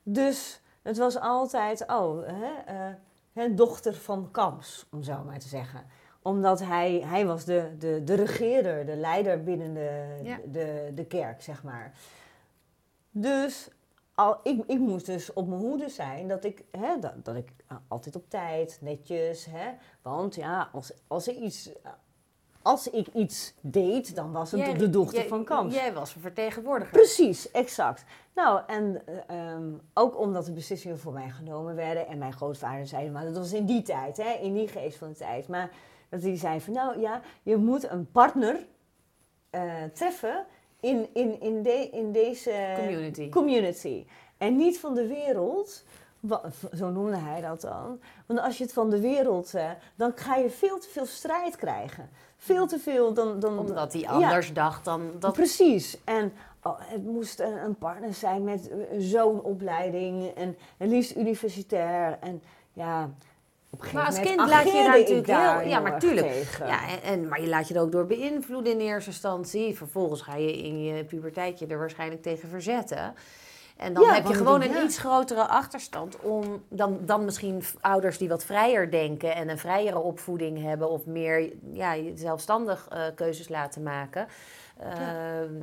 Dus 0.03 0.61
het 0.81 0.97
was 0.97 1.19
altijd, 1.19 1.85
oh, 1.87 2.27
hè, 2.27 2.93
uh, 3.33 3.55
dochter 3.55 3.93
van 3.93 4.31
Kams, 4.31 4.85
om 4.91 5.03
zo 5.03 5.23
maar 5.23 5.39
te 5.39 5.47
zeggen 5.47 5.85
omdat 6.25 6.59
hij, 6.59 7.01
hij 7.05 7.25
was 7.25 7.45
de, 7.45 7.75
de, 7.79 8.03
de 8.03 8.13
regeerder, 8.13 8.85
de 8.85 8.95
leider 8.95 9.43
binnen 9.43 9.73
de, 9.73 10.19
ja. 10.23 10.39
de, 10.45 10.91
de 10.95 11.05
kerk, 11.05 11.41
zeg 11.41 11.63
maar. 11.63 11.93
Dus 13.11 13.69
al, 14.15 14.39
ik, 14.43 14.63
ik 14.67 14.79
moest 14.79 15.05
dus 15.05 15.33
op 15.33 15.47
mijn 15.47 15.61
hoede 15.61 15.89
zijn 15.89 16.27
dat 16.27 16.43
ik, 16.43 16.63
hè, 16.71 16.99
dat, 16.99 17.25
dat 17.25 17.35
ik 17.35 17.51
altijd 17.87 18.15
op 18.15 18.29
tijd, 18.29 18.77
netjes, 18.81 19.45
hè, 19.45 19.71
want 20.01 20.35
ja, 20.35 20.69
als, 20.71 20.93
als, 21.07 21.27
ik 21.27 21.37
iets, 21.37 21.71
als 22.65 22.89
ik 22.89 23.07
iets 23.13 23.53
deed, 23.61 24.15
dan 24.15 24.31
was 24.31 24.51
het 24.51 24.59
jij, 24.59 24.73
de 24.73 24.89
dochter 24.89 25.19
jij, 25.19 25.27
van 25.27 25.43
Kams. 25.43 25.73
Jij 25.73 25.93
was 25.93 26.15
een 26.15 26.21
vertegenwoordiger. 26.21 26.93
Precies, 26.93 27.51
exact. 27.51 28.03
Nou, 28.35 28.61
en 28.67 29.01
um, 29.31 29.81
ook 29.93 30.19
omdat 30.19 30.45
de 30.45 30.51
beslissingen 30.51 30.99
voor 30.99 31.13
mij 31.13 31.29
genomen 31.29 31.75
werden 31.75 32.07
en 32.07 32.17
mijn 32.17 32.33
grootvader 32.33 32.87
zei, 32.87 33.09
maar 33.09 33.25
dat 33.25 33.37
was 33.37 33.53
in 33.53 33.65
die 33.65 33.81
tijd, 33.81 34.17
hè, 34.17 34.31
in 34.31 34.53
die 34.53 34.67
geest 34.67 34.97
van 34.97 35.07
de 35.07 35.15
tijd. 35.15 35.47
Maar 35.47 35.69
dat 36.09 36.21
hij 36.21 36.37
zei 36.37 36.61
van, 36.61 36.73
nou 36.73 36.99
ja, 36.99 37.21
je 37.43 37.57
moet 37.57 37.89
een 37.89 38.11
partner 38.11 38.65
uh, 39.51 39.61
treffen 39.93 40.45
in, 40.79 41.07
in, 41.13 41.41
in, 41.41 41.63
de, 41.63 41.89
in 41.91 42.11
deze 42.11 42.73
community. 42.75 43.29
community. 43.29 44.05
En 44.37 44.55
niet 44.55 44.79
van 44.79 44.93
de 44.93 45.07
wereld, 45.07 45.83
zo 46.73 46.89
noemde 46.89 47.17
hij 47.17 47.41
dat 47.41 47.61
dan. 47.61 47.99
Want 48.25 48.39
als 48.39 48.57
je 48.57 48.63
het 48.63 48.73
van 48.73 48.89
de 48.89 48.99
wereld, 48.99 49.55
uh, 49.55 49.69
dan 49.95 50.11
ga 50.15 50.35
je 50.35 50.49
veel 50.49 50.79
te 50.79 50.89
veel 50.89 51.05
strijd 51.05 51.55
krijgen. 51.55 52.09
Veel 52.45 52.67
te 52.67 52.79
veel 52.79 53.13
dan... 53.13 53.39
dan 53.39 53.59
Omdat 53.59 53.93
hij 53.93 54.07
anders 54.07 54.47
ja, 54.47 54.53
dacht 54.53 54.85
dan 54.85 55.11
dat... 55.19 55.33
Precies. 55.33 55.97
En 56.03 56.33
oh, 56.63 56.79
het 56.79 57.03
moest 57.05 57.39
een, 57.39 57.63
een, 57.63 57.75
partner 57.75 58.13
zijn 58.13 58.43
met 58.43 58.71
zo'n 58.97 59.41
opleiding 59.41 60.31
en, 60.35 60.57
liefst 60.77 61.15
universitair. 61.15 62.17
En 62.21 62.41
ja, 62.73 63.09
maar 63.93 64.05
als 64.05 64.19
kind 64.19 64.35
laat 64.35 64.65
je 64.65 64.71
daar 64.71 64.99
natuurlijk 64.99 65.27
heel... 65.27 65.69
Ja, 65.69 65.79
maar 65.79 65.99
tuurlijk. 65.99 66.57
Ja, 66.59 66.89
en, 66.89 67.01
en, 67.01 67.27
maar 67.27 67.41
je 67.41 67.47
laat 67.47 67.67
je 67.67 67.73
er 67.73 67.81
ook 67.81 67.91
door 67.91 68.05
beïnvloeden 68.05 68.73
in 68.73 68.79
eerste 68.79 69.09
instantie. 69.09 69.75
Vervolgens 69.75 70.21
ga 70.21 70.35
je 70.35 70.57
in 70.57 70.83
je 70.83 71.03
puberteitje 71.03 71.65
er 71.67 71.77
waarschijnlijk 71.77 72.21
tegen 72.21 72.49
verzetten. 72.49 73.13
En 73.75 73.93
dan 73.93 74.03
Ja, 74.03 74.13
heb 74.13 74.27
je 74.27 74.33
gewoon 74.33 74.61
een 74.61 74.71
ja. 74.71 74.83
iets 74.83 74.97
grotere 74.99 75.47
achterstand 75.47 76.19
om 76.19 76.63
dan, 76.69 76.99
dan 77.01 77.25
misschien 77.25 77.63
ouders 77.81 78.17
die 78.17 78.29
wat 78.29 78.45
vrijer 78.45 78.91
denken 78.91 79.35
en 79.35 79.49
een 79.49 79.57
vrijere 79.57 79.99
opvoeding 79.99 80.61
hebben 80.61 80.89
of 80.89 81.05
meer 81.05 81.51
ja, 81.71 81.95
zelfstandig 82.15 82.87
eh, 82.89 83.03
keuzes 83.15 83.49
laten 83.49 83.83
maken. 83.83 84.27
Ehm, 84.79 85.53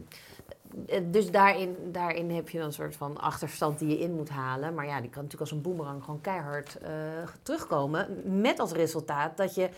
eh, 0.87 1.01
Dus 1.05 1.31
daarin, 1.31 1.77
daarin 1.93 2.31
heb 2.31 2.49
je 2.49 2.59
dan 2.59 2.67
een 2.67 2.73
soort 2.73 2.97
van 2.97 3.21
achterstand 3.21 3.79
die 3.79 3.89
je 3.89 3.99
in 3.99 4.13
moet 4.15 4.29
halen. 4.31 4.75
Maar 4.75 4.87
ja, 4.87 5.01
die 5.01 5.11
kan 5.11 5.23
natuurlijk 5.23 5.41
als 5.41 5.51
een 5.51 5.63
boemerang 5.63 6.05
gewoon 6.05 6.21
keihard 6.21 6.79
eh, 6.79 6.91
terugkomen. 7.43 8.23
Met 8.41 8.59
als 8.59 8.73
resultaat 8.73 9.37
dat 9.37 9.55
je 9.55 9.69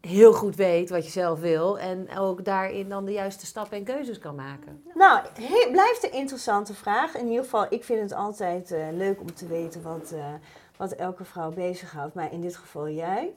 heel 0.00 0.32
goed 0.32 0.56
weet 0.56 0.90
wat 0.90 1.04
je 1.04 1.10
zelf 1.10 1.40
wil. 1.40 1.78
En 1.78 2.18
ook 2.18 2.44
daarin 2.44 2.88
dan 2.88 3.04
de 3.04 3.12
juiste 3.12 3.46
stappen 3.46 3.76
en 3.78 3.84
keuzes 3.84 4.18
kan 4.18 4.34
maken. 4.34 4.82
Nou, 4.94 5.20
he- 5.40 5.68
blijft 5.70 6.04
een 6.04 6.12
interessante 6.12 6.74
vraag. 6.74 7.14
In 7.16 7.26
ieder 7.28 7.44
geval, 7.44 7.66
ik 7.68 7.84
vind 7.84 8.00
het 8.00 8.12
altijd 8.12 8.70
eh, 8.70 8.86
leuk 8.92 9.20
om 9.20 9.34
te 9.34 9.46
weten 9.46 9.82
wat, 9.82 10.12
eh, 10.12 10.24
wat 10.76 10.92
elke 10.92 11.24
vrouw 11.24 11.50
bezighoudt. 11.50 12.14
Maar 12.14 12.32
in 12.32 12.40
dit 12.40 12.56
geval 12.56 12.88
jij. 12.88 13.32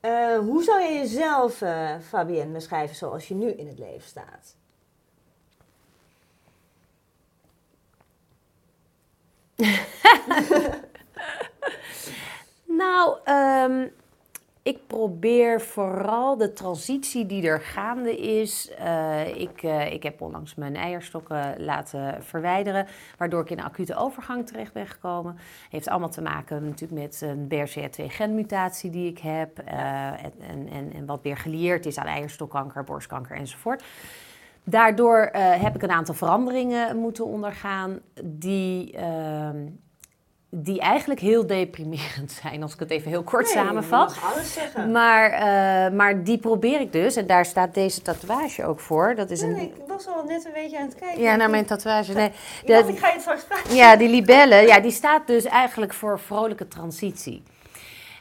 Eh, 0.00 0.38
hoe 0.38 0.62
zou 0.62 0.80
je 0.82 0.92
jezelf, 0.92 1.60
eh, 1.62 1.90
Fabienne, 2.08 2.52
beschrijven 2.52 2.96
zoals 2.96 3.28
je 3.28 3.34
nu 3.34 3.48
in 3.50 3.66
het 3.66 3.78
leven 3.78 4.08
staat? 4.08 4.54
Nou, 12.66 13.18
ehm, 13.24 13.88
ik 14.62 14.86
probeer 14.86 15.60
vooral 15.60 16.36
de 16.36 16.52
transitie 16.52 17.26
die 17.26 17.46
er 17.46 17.60
gaande 17.60 18.16
is. 18.16 18.70
eh, 18.78 19.40
ik, 19.40 19.62
eh, 19.62 19.92
ik 19.92 20.02
heb 20.02 20.20
onlangs 20.20 20.54
mijn 20.54 20.76
eierstokken 20.76 21.54
laten 21.64 22.22
verwijderen, 22.24 22.86
waardoor 23.18 23.40
ik 23.40 23.50
in 23.50 23.58
een 23.58 23.64
acute 23.64 23.96
overgang 23.96 24.46
terecht 24.46 24.72
ben 24.72 24.86
gekomen. 24.86 25.38
Heeft 25.70 25.88
allemaal 25.88 26.08
te 26.08 26.22
maken 26.22 26.64
natuurlijk 26.68 27.00
met 27.00 27.20
een 27.20 27.48
BRCA2-genmutatie 27.48 28.90
die 28.90 29.10
ik 29.10 29.18
heb. 29.18 29.58
eh, 29.58 30.06
en, 30.24 30.68
en, 30.72 30.92
en, 30.92 31.06
wat 31.06 31.22
weer 31.22 31.36
gelieerd 31.36 31.86
is 31.86 31.98
aan 31.98 32.06
eierstokkanker, 32.06 32.84
borstkanker 32.84 33.36
enzovoort. 33.36 33.84
Daardoor 34.64 35.28
heb 35.32 35.74
ik 35.74 35.82
een 35.82 35.90
aantal 35.90 36.14
veranderingen 36.14 36.96
moeten 36.96 37.24
ondergaan 37.24 38.00
die, 38.24 38.92
ehm, 38.92 39.66
die 40.54 40.80
eigenlijk 40.80 41.20
heel 41.20 41.46
deprimerend 41.46 42.32
zijn, 42.42 42.62
als 42.62 42.72
ik 42.74 42.78
het 42.78 42.90
even 42.90 43.10
heel 43.10 43.22
kort 43.22 43.48
samenvat. 43.48 44.14
Je 44.14 44.20
mag 44.20 44.32
alles 44.34 44.52
zeggen. 44.52 44.90
Maar, 44.90 45.30
eh, 45.30 45.92
maar 45.96 46.22
die 46.24 46.38
probeer 46.38 46.80
ik 46.80 46.92
dus, 46.92 47.16
en 47.16 47.26
daar 47.26 47.44
staat 47.44 47.74
deze 47.74 48.02
tatoeage 48.02 48.64
ook 48.64 48.80
voor. 48.80 49.14
Dat 49.14 49.30
is 49.30 49.40
Nee, 49.40 49.50
een. 49.50 49.56
nee, 49.56 49.66
ik 49.66 49.82
was 49.88 50.06
al 50.06 50.24
net 50.24 50.44
een 50.44 50.52
beetje 50.54 50.78
aan 50.78 50.84
het 50.84 50.94
kijken. 50.94 51.22
Ja, 51.22 51.36
naar 51.36 51.50
mijn 51.50 51.64
tatoeage. 51.64 52.12
Nee, 52.12 52.30
Ik 52.62 52.66
dacht, 52.68 52.88
ik 52.88 52.98
ga 52.98 53.06
je 53.06 53.12
het 53.12 53.22
straks 53.22 53.42
vragen. 53.48 53.74
ja, 53.74 53.96
die 53.96 54.08
libellen, 54.08 54.66
ja, 54.66 54.80
die 54.80 54.90
staat 54.90 55.26
dus 55.26 55.44
eigenlijk 55.44 55.92
voor 55.94 56.20
vrolijke 56.20 56.68
transitie. 56.68 57.42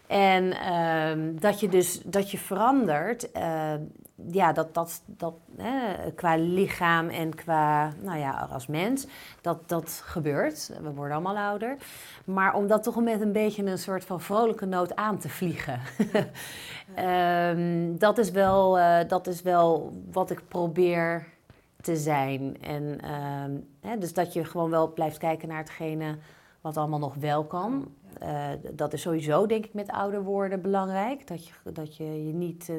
En 0.07 0.53
ehm, 0.53 1.19
dat 1.39 1.59
je 1.59 1.69
dus 1.69 2.01
dat 2.05 2.31
je 2.31 2.37
verandert, 2.37 3.31
eh, 3.31 3.73
ja, 4.31 4.53
dat, 4.53 4.73
dat, 4.73 5.01
dat 5.05 5.33
hè, 5.57 6.11
qua 6.11 6.35
lichaam 6.35 7.09
en 7.09 7.35
qua, 7.35 7.93
nou 8.01 8.19
ja, 8.19 8.47
als 8.51 8.67
mens, 8.67 9.07
dat, 9.41 9.69
dat 9.69 10.01
gebeurt. 10.05 10.71
We 10.81 10.93
worden 10.93 11.15
allemaal 11.15 11.37
ouder. 11.37 11.77
Maar 12.25 12.53
om 12.53 12.67
dat 12.67 12.83
toch 12.83 13.01
met 13.01 13.21
een 13.21 13.31
beetje 13.31 13.65
een 13.65 13.77
soort 13.77 14.05
van 14.05 14.21
vrolijke 14.21 14.65
noot 14.65 14.95
aan 14.95 15.17
te 15.17 15.29
vliegen. 15.29 15.79
Ehm, 16.95 17.97
dat, 17.97 18.17
is 18.17 18.31
wel, 18.31 18.79
eh, 18.79 19.07
dat 19.07 19.27
is 19.27 19.41
wel 19.41 19.93
wat 20.11 20.29
ik 20.29 20.47
probeer 20.47 21.27
te 21.81 21.95
zijn. 21.95 22.57
En 22.61 22.99
ehm, 23.01 23.51
hè, 23.81 23.97
dus 23.97 24.13
dat 24.13 24.33
je 24.33 24.45
gewoon 24.45 24.69
wel 24.69 24.93
blijft 24.93 25.17
kijken 25.17 25.47
naar 25.47 25.57
hetgene 25.57 26.17
wat 26.61 26.77
allemaal 26.77 26.99
nog 26.99 27.15
wel 27.15 27.45
kan. 27.45 27.91
Eh, 28.19 28.49
dat 28.71 28.93
is 28.93 29.01
sowieso, 29.01 29.45
denk 29.45 29.65
ik, 29.65 29.73
met 29.73 29.89
ouder 29.89 30.23
worden 30.23 30.61
belangrijk. 30.61 31.27
Dat 31.27 31.47
je 31.47 31.53
dat 31.73 31.97
je, 31.97 32.25
je 32.25 32.33
niet. 32.33 32.69
eh, 32.69 32.75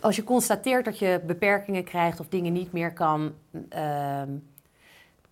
als 0.00 0.16
je 0.16 0.24
constateert 0.24 0.84
dat 0.84 0.98
je 0.98 1.20
beperkingen 1.26 1.84
krijgt 1.84 2.20
of 2.20 2.28
dingen 2.28 2.52
niet 2.52 2.72
meer 2.72 2.92
kan. 2.92 3.34
ehm, 3.68 4.30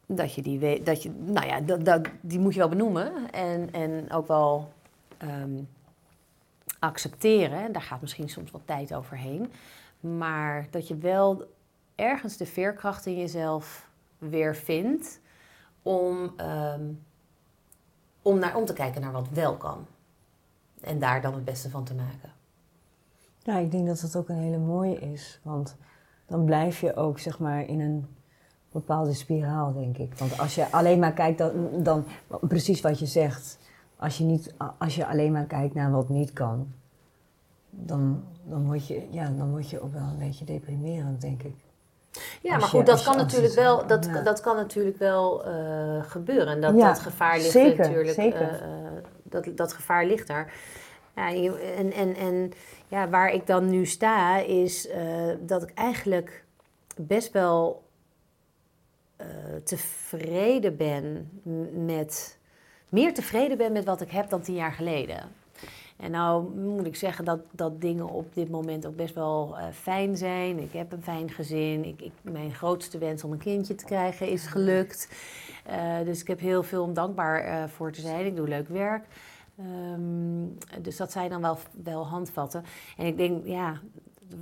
dat 0.07 0.35
je 0.35 0.43
die 0.43 0.59
weet, 0.59 0.87
dat 0.87 1.03
je, 1.03 1.11
nou 1.11 1.47
ja, 1.47 1.61
dat, 1.61 1.85
dat, 1.85 2.09
die 2.21 2.39
moet 2.39 2.53
je 2.53 2.59
wel 2.59 2.69
benoemen 2.69 3.31
en, 3.31 3.73
en 3.73 4.13
ook 4.13 4.27
wel 4.27 4.73
ehm, 5.19 5.63
accepteren. 6.79 7.73
Daar 7.73 7.83
gaat 7.83 8.01
misschien 8.01 8.29
soms 8.29 8.51
wat 8.51 8.61
tijd 8.65 8.95
overheen. 8.95 9.53
Maar 10.01 10.67
dat 10.71 10.89
je 10.89 10.97
wel 10.97 11.55
ergens 11.95 12.37
de 12.37 12.47
veerkracht 12.47 13.07
in 13.07 13.19
jezelf 13.19 13.89
weer 14.19 14.57
vindt 14.57 15.21
om, 15.83 16.33
ehm, 16.37 16.85
om, 18.23 18.39
naar, 18.39 18.57
om 18.57 18.65
te 18.65 18.73
kijken 18.73 19.01
naar 19.01 19.13
wat 19.13 19.29
wel 19.29 19.57
kan. 19.57 19.87
En 20.81 20.99
daar 20.99 21.21
dan 21.21 21.35
het 21.35 21.45
beste 21.45 21.71
van 21.71 21.85
te 21.85 21.95
maken. 21.95 22.40
Ja, 23.51 23.59
ik 23.59 23.71
denk 23.71 23.87
dat 23.87 24.01
dat 24.01 24.17
ook 24.17 24.29
een 24.29 24.39
hele 24.39 24.59
mooie 24.59 24.99
is. 24.99 25.41
Want 25.43 25.77
dan 26.27 26.45
blijf 26.45 26.81
je 26.81 26.97
ook 26.97 27.19
zeg 27.19 27.39
maar 27.39 27.67
in 27.67 27.81
een 27.81 28.07
bepaalde 28.73 29.13
spiraal, 29.13 29.73
denk 29.73 29.99
ik. 29.99 30.15
Want 30.19 30.39
als 30.39 30.55
je 30.55 30.71
alleen 30.71 30.99
maar 30.99 31.13
kijkt, 31.13 31.39
dan, 31.39 31.53
dan 31.83 32.05
precies 32.41 32.81
wat 32.81 32.99
je 32.99 33.07
zegt. 33.07 33.59
Als 33.97 34.19
je, 34.19 34.25
niet, 34.25 34.55
als 34.79 34.95
je 34.95 35.07
alleen 35.07 35.33
maar 35.33 35.45
kijkt 35.45 35.75
naar 35.75 35.91
wat 35.91 36.09
niet 36.09 36.33
kan, 36.33 36.73
dan, 37.71 38.25
dan, 38.45 38.67
word 38.67 38.87
je, 38.87 39.07
ja, 39.11 39.31
dan 39.37 39.51
word 39.51 39.71
je 39.71 39.81
ook 39.81 39.93
wel 39.93 40.03
een 40.03 40.19
beetje 40.19 40.45
deprimerend, 40.45 41.21
denk 41.21 41.43
ik. 41.43 41.55
Ja, 42.43 42.57
maar 42.57 42.69
goed, 42.69 42.87
dat, 42.87 43.03
kan 43.03 43.17
natuurlijk 43.17 43.55
wel, 43.55 43.87
dat, 43.87 44.11
dat 44.25 44.41
kan 44.41 44.57
natuurlijk 44.57 44.99
wel 44.99 45.49
uh, 45.49 46.03
gebeuren. 46.03 46.47
En 46.47 46.61
dat, 46.61 46.79
dat 46.79 46.99
gevaar 46.99 47.37
ligt 47.37 47.51
zeker, 47.51 47.85
natuurlijk. 47.85 48.15
Zeker. 48.15 48.63
Uh, 48.63 48.69
dat, 49.23 49.49
dat 49.55 49.73
gevaar 49.73 50.07
ligt 50.07 50.27
daar. 50.27 50.53
Ja, 51.15 51.35
en, 51.77 51.93
en, 51.93 52.15
en 52.17 52.53
ja, 52.89 53.09
waar 53.09 53.33
ik 53.33 53.47
dan 53.47 53.71
nu 53.71 53.87
sta, 53.87 54.39
is 54.39 54.89
uh, 54.89 54.95
dat 55.41 55.63
ik 55.63 55.75
eigenlijk 55.75 56.45
best 56.97 57.33
wel 57.33 57.83
tevreden 59.65 60.77
ben 60.77 61.31
met. 61.87 62.39
Meer 62.89 63.15
tevreden 63.15 63.57
ben 63.57 63.73
met 63.73 63.85
wat 63.85 64.01
ik 64.01 64.11
heb 64.11 64.31
dan 64.31 64.41
tien 64.41 64.55
jaar 64.55 64.73
geleden. 64.73 65.33
En 65.97 66.11
nou 66.11 66.57
moet 66.57 66.87
ik 66.87 66.97
zeggen 66.97 67.25
dat, 67.25 67.41
dat 67.51 67.81
dingen 67.81 68.09
op 68.09 68.35
dit 68.35 68.51
moment 68.51 68.87
ook 68.87 68.97
best 68.97 69.15
wel 69.15 69.57
uh, 69.59 69.65
fijn 69.73 70.17
zijn. 70.17 70.59
Ik 70.59 70.73
heb 70.73 70.93
een 70.93 71.03
fijn 71.03 71.31
gezin. 71.31 71.85
Ik, 71.85 72.01
ik, 72.01 72.13
mijn 72.23 72.55
grootste 72.55 72.99
wens 72.99 73.25
om 73.25 73.33
een 73.33 73.39
kindje 73.39 73.75
te 73.75 73.85
krijgen 73.85 74.29
is 74.29 74.47
gelukt. 74.47 75.09
Dus 76.05 76.21
ik 76.21 76.27
heb 76.27 76.41
heel 76.41 76.63
veel 76.63 76.83
om 76.83 76.95
dankbaar 76.95 77.69
voor 77.69 77.93
te 77.93 78.01
zijn. 78.01 78.27
Ik 78.27 78.37
doe 78.37 78.49
leuk 78.49 78.69
werk. 78.69 79.05
Um, 79.67 80.59
dus 80.81 80.97
dat 80.97 81.13
zijn 81.13 81.31
dan 81.31 81.41
wel, 81.41 81.59
wel 81.85 82.07
handvatten. 82.07 82.65
En 82.97 83.07
ik 83.07 83.17
denk, 83.17 83.47
ja, 83.47 83.81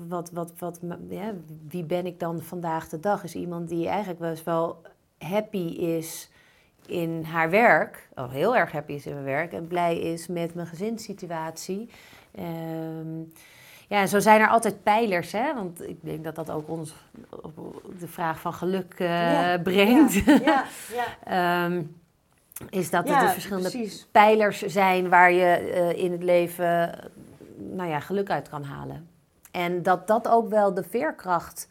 wat, 0.09 0.31
wat, 0.31 0.52
wat, 0.59 0.81
ja, 1.09 1.33
wie 1.68 1.85
ben 1.85 2.07
ik 2.07 2.20
dan 2.20 2.40
vandaag 2.42 2.88
de 2.88 3.00
dag? 3.00 3.24
Is 3.24 3.35
iemand 3.35 3.68
die 3.68 3.88
eigenlijk 3.88 4.20
best 4.20 4.44
wel 4.44 4.83
happy 5.18 5.66
is 5.76 6.31
in 6.87 7.22
haar 7.22 7.50
werk, 7.50 8.09
of 8.14 8.31
heel 8.31 8.57
erg 8.57 8.72
happy 8.72 8.92
is 8.92 9.07
in 9.07 9.12
mijn 9.12 9.24
werk 9.24 9.52
en 9.52 9.66
blij 9.66 9.98
is 9.98 10.26
met 10.26 10.54
mijn 10.54 10.66
gezinssituatie. 10.66 11.90
Um, 12.38 13.33
ja, 13.88 14.07
zo 14.07 14.18
zijn 14.18 14.40
er 14.40 14.48
altijd 14.48 14.83
pijlers, 14.83 15.33
hè? 15.33 15.54
want 15.54 15.88
ik 15.88 15.96
denk 16.00 16.24
dat 16.24 16.35
dat 16.35 16.50
ook 16.50 16.68
ons 16.68 16.94
de 17.98 18.09
vraag 18.09 18.40
van 18.40 18.52
geluk 18.52 18.98
uh, 18.98 19.54
brengt. 19.62 20.12
Ja, 20.12 20.64
ja, 21.24 21.64
um, 21.66 21.96
is 22.71 22.90
dat 22.90 23.09
er 23.09 23.21
dus 23.21 23.33
verschillende 23.33 23.90
pijlers 24.12 24.62
zijn 24.62 25.09
waar 25.09 25.33
je 25.33 25.73
uh, 25.75 26.05
in 26.05 26.12
het 26.12 26.23
leven 26.23 26.99
nou 27.57 27.88
ja, 27.88 28.01
geluk 28.01 28.31
uit 28.31 28.49
kan 28.49 28.62
halen. 28.62 29.09
En 29.51 29.83
dat 29.83 30.07
dat 30.07 30.29
ook 30.29 30.49
wel 30.49 30.75
de 30.75 30.83
veerkracht 30.83 31.68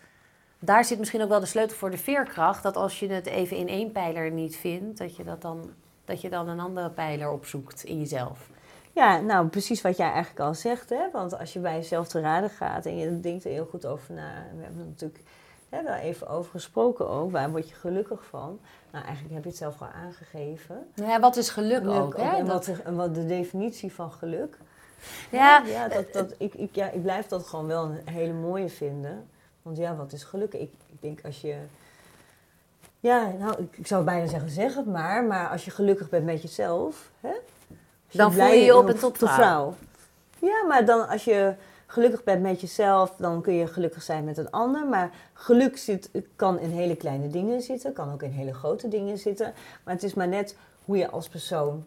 daar 0.60 0.86
zit 0.86 1.00
misschien 1.00 1.22
ook 1.22 1.30
wel 1.30 1.40
de 1.40 1.46
sleutel 1.46 1.78
voor 1.78 1.92
de 1.92 1.98
veerkracht. 1.98 2.64
Dat 2.64 2.76
als 2.76 3.00
je 3.00 3.08
het 3.10 3.26
even 3.26 3.58
in 3.58 3.68
één 3.68 3.92
pijler 3.92 4.32
niet 4.32 4.56
vindt, 4.56 4.98
dat 4.98 5.16
je, 5.16 5.24
dat 5.24 5.42
dan, 5.42 5.70
dat 6.06 6.22
je 6.22 6.30
dan 6.30 6.50
een 6.50 6.60
andere 6.60 6.90
pijler 6.90 7.32
opzoekt 7.32 7.84
in 7.84 8.00
jezelf. 8.00 8.50
Ja, 8.94 9.20
nou 9.20 9.48
precies 9.48 9.82
wat 9.82 9.98
jij 9.98 10.12
eigenlijk 10.12 10.40
al 10.40 10.54
zegt. 10.54 10.90
Hè? 10.90 11.12
Want 11.12 11.40
als 11.40 11.54
je 11.54 11.60
bij 11.60 11.76
jezelf 11.76 12.08
te 12.08 12.22
raden 12.22 12.50
gaat 12.50 12.86
en 12.86 12.98
je 12.98 13.20
denkt 13.20 13.46
er 13.46 13.52
heel 13.52 13.66
goed 13.66 13.86
over 13.86 14.14
na. 14.14 14.46
We 14.56 14.64
hebben 14.64 14.82
er 14.82 14.88
natuurlijk 14.88 15.24
hè, 15.70 15.84
wel 15.84 15.94
even 15.94 16.28
over 16.28 16.52
gesproken 16.52 17.10
ook. 17.10 17.32
Waar 17.32 17.50
word 17.52 17.70
je 17.70 17.76
gelukkig 17.76 18.26
van? 18.26 18.60
Nou, 18.92 19.06
eigenlijk 19.06 19.34
heb 19.34 19.44
je 19.44 19.50
het 19.50 19.58
zelf 19.58 19.82
al 19.82 19.88
aangegeven. 19.88 20.88
Ja, 20.94 21.20
wat 21.20 21.36
is 21.36 21.50
geluk, 21.50 21.88
ook? 21.88 22.18
Hè? 22.18 22.36
En, 22.36 22.46
wat, 22.46 22.68
en 22.68 22.96
wat 22.96 23.16
de 23.16 23.26
definitie 23.26 23.94
van 23.94 24.12
geluk. 24.12 24.58
Ja, 25.32 25.64
ja, 25.66 25.88
dat, 25.88 26.14
dat, 26.14 26.34
ik, 26.38 26.54
ik, 26.54 26.76
ja, 26.76 26.90
ik 26.90 27.02
blijf 27.02 27.28
dat 27.28 27.48
gewoon 27.48 27.68
wel 27.68 27.84
een 27.84 28.14
hele 28.14 28.34
mooie 28.34 28.70
vinden. 28.70 29.28
Want 29.62 29.78
ja, 29.78 29.96
wat 29.96 30.12
is 30.12 30.24
geluk? 30.24 30.54
Ik, 30.54 30.72
ik 30.88 31.02
denk 31.02 31.20
als 31.26 31.42
je. 31.42 31.56
Ja, 33.00 33.32
nou, 33.40 33.62
ik, 33.62 33.78
ik, 33.78 33.88
zou 33.88 34.04
bijna 34.04 34.28
zeggen, 34.28 34.50
zeg 34.50 34.76
het 34.76 34.86
maar. 34.86 35.24
Maar 35.24 35.50
als 35.50 35.66
je 35.66 35.72
gelukkig 35.72 36.10
bent 36.10 36.26
met 36.26 36.42
jezelf. 36.42 37.12
Hè? 37.22 37.34
dan 38.12 38.34
voel 38.34 38.46
je 38.46 38.64
je 38.64 38.78
op 38.78 38.90
en 38.90 39.00
tot 39.00 39.18
vrouw. 39.18 39.76
Ja, 40.40 40.64
maar 40.68 40.86
dan 40.86 41.08
als 41.08 41.24
je 41.24 41.54
gelukkig 41.88 42.24
bent 42.24 42.42
met 42.42 42.62
jezelf, 42.62 43.16
dan 43.18 43.42
kun 43.42 43.54
je 43.54 43.68
gelukkig 43.68 44.04
zijn 44.04 44.24
met 44.24 44.38
een 44.38 44.52
ander. 44.52 44.88
Maar 44.88 45.12
geluk 45.34 45.78
zit, 45.78 46.10
kan 46.36 46.60
in 46.60 46.70
hele 46.70 46.96
kleine 46.96 47.30
dingen 47.30 47.62
zitten, 47.62 47.94
kan 47.94 48.14
ook 48.14 48.24
in 48.24 48.32
hele 48.32 48.54
grote 48.54 48.88
dingen 48.88 49.18
zitten. 49.18 49.54
Maar 49.84 49.94
het 49.94 50.04
is 50.04 50.14
maar 50.14 50.28
net 50.28 50.56
hoe 50.86 50.98
je 50.98 51.10
als 51.10 51.30
persoon 51.30 51.86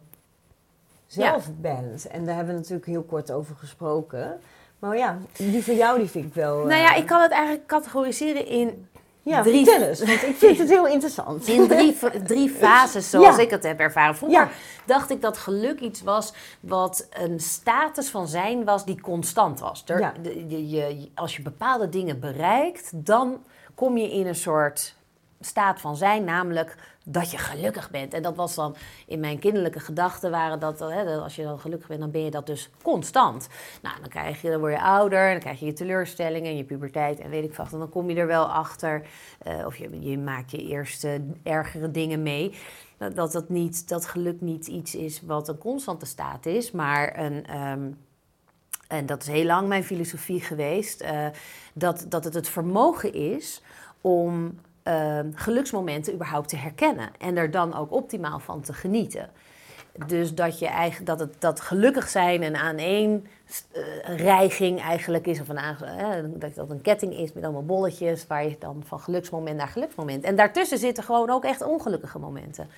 zelf 1.06 1.48
bent. 1.60 2.06
En 2.06 2.24
daar 2.24 2.34
hebben 2.34 2.54
we 2.54 2.60
natuurlijk 2.60 2.86
heel 2.86 3.02
kort 3.02 3.30
over 3.30 3.56
gesproken. 3.56 4.40
Maar 4.78 4.96
ja, 4.96 5.18
die 5.36 5.64
van 5.64 5.76
jou 5.76 5.98
die 5.98 6.08
vind 6.08 6.24
ik 6.24 6.34
wel... 6.34 6.56
Nou 6.56 6.80
ja, 6.80 6.94
eh, 6.94 7.00
ik 7.00 7.06
kan 7.06 7.22
het 7.22 7.30
eigenlijk 7.30 7.66
categoriseren 7.66 8.46
in 8.46 8.88
ja, 9.30 9.42
drie... 9.42 9.64
vertel 9.64 9.88
eens, 9.88 9.98
want 9.98 10.22
ik 10.22 10.36
vind 10.36 10.58
het 10.58 10.68
heel 10.78 10.86
interessant. 10.86 11.46
In 11.46 11.68
drie, 11.68 11.96
drie 12.24 12.50
fases, 12.60 13.10
zoals 13.10 13.38
ik 13.38 13.50
het 13.50 13.62
heb 13.62 13.80
ervaren. 13.80 14.16
Vroeger 14.16 14.50
dacht 14.84 15.10
ik 15.10 15.20
dat 15.20 15.38
geluk 15.38 15.80
iets 15.80 16.02
was 16.02 16.32
wat 16.60 17.08
een 17.10 17.40
status 17.40 18.08
van 18.08 18.28
zijn 18.28 18.64
was 18.64 18.84
die 18.84 19.00
constant 19.00 19.60
was. 19.60 19.84
Er, 19.86 20.12
je, 20.48 21.08
als 21.14 21.36
je 21.36 21.42
bepaalde 21.42 21.88
dingen 21.88 22.20
bereikt, 22.20 22.90
dan 22.94 23.44
kom 23.74 23.96
je 23.96 24.12
in 24.12 24.26
een 24.26 24.34
soort 24.34 24.94
staat 25.40 25.80
van 25.80 25.96
zijn, 25.96 26.24
namelijk 26.24 26.76
dat 27.04 27.30
je 27.30 27.38
gelukkig 27.38 27.90
bent. 27.90 28.14
En 28.14 28.22
dat 28.22 28.36
was 28.36 28.54
dan 28.54 28.76
in 29.06 29.20
mijn 29.20 29.38
kinderlijke 29.38 29.80
gedachten 29.80 30.30
waren 30.30 30.60
dat, 30.60 30.78
hè, 30.78 31.16
als 31.16 31.36
je 31.36 31.42
dan 31.42 31.60
gelukkig 31.60 31.88
bent, 31.88 32.00
dan 32.00 32.10
ben 32.10 32.24
je 32.24 32.30
dat 32.30 32.46
dus 32.46 32.70
constant. 32.82 33.48
Nou, 33.82 34.00
dan 34.00 34.08
krijg 34.08 34.42
je, 34.42 34.50
dan 34.50 34.60
word 34.60 34.72
je 34.72 34.80
ouder, 34.80 35.30
dan 35.30 35.40
krijg 35.40 35.60
je 35.60 35.66
je 35.66 35.72
teleurstellingen 35.72 36.50
en 36.50 36.56
je 36.56 36.64
puberteit 36.64 37.20
en 37.20 37.30
weet 37.30 37.44
ik 37.44 37.54
wat. 37.54 37.72
En 37.72 37.78
dan 37.78 37.90
kom 37.90 38.10
je 38.10 38.16
er 38.16 38.26
wel 38.26 38.46
achter, 38.46 39.06
uh, 39.46 39.66
of 39.66 39.76
je, 39.76 40.00
je 40.00 40.18
maakt 40.18 40.50
je 40.50 40.62
eerste 40.62 41.20
ergere 41.42 41.90
dingen 41.90 42.22
mee. 42.22 42.54
Dat, 43.14 43.32
dat, 43.32 43.48
niet, 43.48 43.88
dat 43.88 44.06
geluk 44.06 44.40
niet 44.40 44.66
iets 44.66 44.94
is 44.94 45.22
wat 45.22 45.48
een 45.48 45.58
constante 45.58 46.06
staat 46.06 46.46
is, 46.46 46.70
maar 46.70 47.18
een. 47.18 47.56
Um, 47.56 47.98
en 48.88 49.06
dat 49.06 49.22
is 49.22 49.28
heel 49.28 49.44
lang 49.44 49.68
mijn 49.68 49.84
filosofie 49.84 50.40
geweest, 50.40 51.02
uh, 51.02 51.26
dat, 51.74 52.06
dat 52.08 52.24
het 52.24 52.34
het 52.34 52.48
vermogen 52.48 53.12
is 53.12 53.62
om 54.00 54.58
uh, 54.90 55.18
geluksmomenten 55.34 56.14
überhaupt 56.14 56.48
te 56.48 56.56
herkennen 56.56 57.10
en 57.18 57.36
er 57.36 57.50
dan 57.50 57.74
ook 57.74 57.92
optimaal 57.92 58.38
van 58.38 58.60
te 58.60 58.72
genieten. 58.72 59.30
Dus 60.06 60.34
dat, 60.34 60.58
je 60.58 60.66
eigenlijk, 60.66 61.06
dat, 61.06 61.20
het, 61.20 61.40
dat 61.40 61.60
gelukkig 61.60 62.08
zijn 62.08 62.42
een 62.42 62.56
aan 62.56 62.76
één 62.76 63.26
uh, 63.72 64.16
reiging 64.16 64.80
eigenlijk 64.80 65.26
is, 65.26 65.40
of 65.40 65.48
een, 65.48 66.38
dat 66.38 66.54
dat 66.54 66.70
een 66.70 66.80
ketting 66.80 67.14
is 67.14 67.32
met 67.32 67.44
allemaal 67.44 67.64
bolletjes, 67.64 68.26
waar 68.26 68.44
je 68.44 68.56
dan 68.58 68.82
van 68.86 69.00
geluksmoment 69.00 69.56
naar 69.56 69.68
geluksmoment. 69.68 70.24
En 70.24 70.36
daartussen 70.36 70.78
zitten 70.78 71.04
gewoon 71.04 71.30
ook 71.30 71.44
echt 71.44 71.62
ongelukkige 71.62 72.18
momenten. 72.18 72.70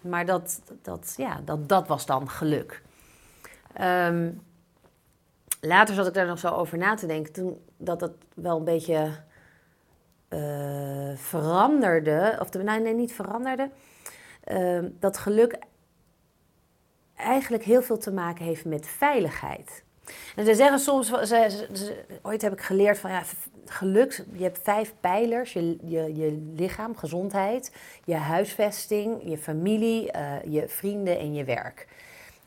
Maar 0.00 0.26
dat, 0.26 0.60
dat, 0.82 1.14
ja, 1.16 1.40
dat, 1.44 1.68
dat 1.68 1.86
was 1.86 2.06
dan 2.06 2.30
geluk. 2.30 2.82
Um, 3.80 4.42
later 5.60 5.94
zat 5.94 6.06
ik 6.06 6.14
daar 6.14 6.26
nog 6.26 6.38
zo 6.38 6.48
over 6.48 6.78
na 6.78 6.94
te 6.94 7.06
denken, 7.06 7.32
toen 7.32 7.60
dat 7.76 8.00
het 8.00 8.12
wel 8.34 8.56
een 8.58 8.64
beetje 8.64 9.10
uh, 10.30 11.16
veranderde, 11.16 12.36
of 12.40 12.52
nee, 12.52 12.80
nee, 12.80 12.94
niet 12.94 13.12
veranderde, 13.12 13.70
uh, 14.52 14.84
dat 14.98 15.18
geluk 15.18 15.58
eigenlijk 17.14 17.64
heel 17.64 17.82
veel 17.82 17.98
te 17.98 18.12
maken 18.12 18.44
heeft 18.44 18.64
met 18.64 18.86
veiligheid. 18.86 19.82
En 20.36 20.44
ze 20.44 20.54
zeggen 20.54 20.78
soms, 20.78 21.12
ooit 22.22 22.42
heb 22.42 22.52
ik 22.52 22.60
geleerd 22.60 22.98
van 22.98 23.10
ja, 23.10 23.22
geluk, 23.66 24.24
je 24.32 24.42
hebt 24.42 24.58
vijf 24.62 24.94
pijlers, 25.00 25.52
je, 25.52 25.76
je, 25.82 26.16
je 26.16 26.52
lichaam, 26.56 26.96
gezondheid, 26.96 27.72
je 28.04 28.14
huisvesting, 28.14 29.20
je 29.24 29.38
familie, 29.38 30.12
uh, 30.16 30.32
je 30.52 30.68
vrienden 30.68 31.18
en 31.18 31.34
je 31.34 31.44
werk. 31.44 31.86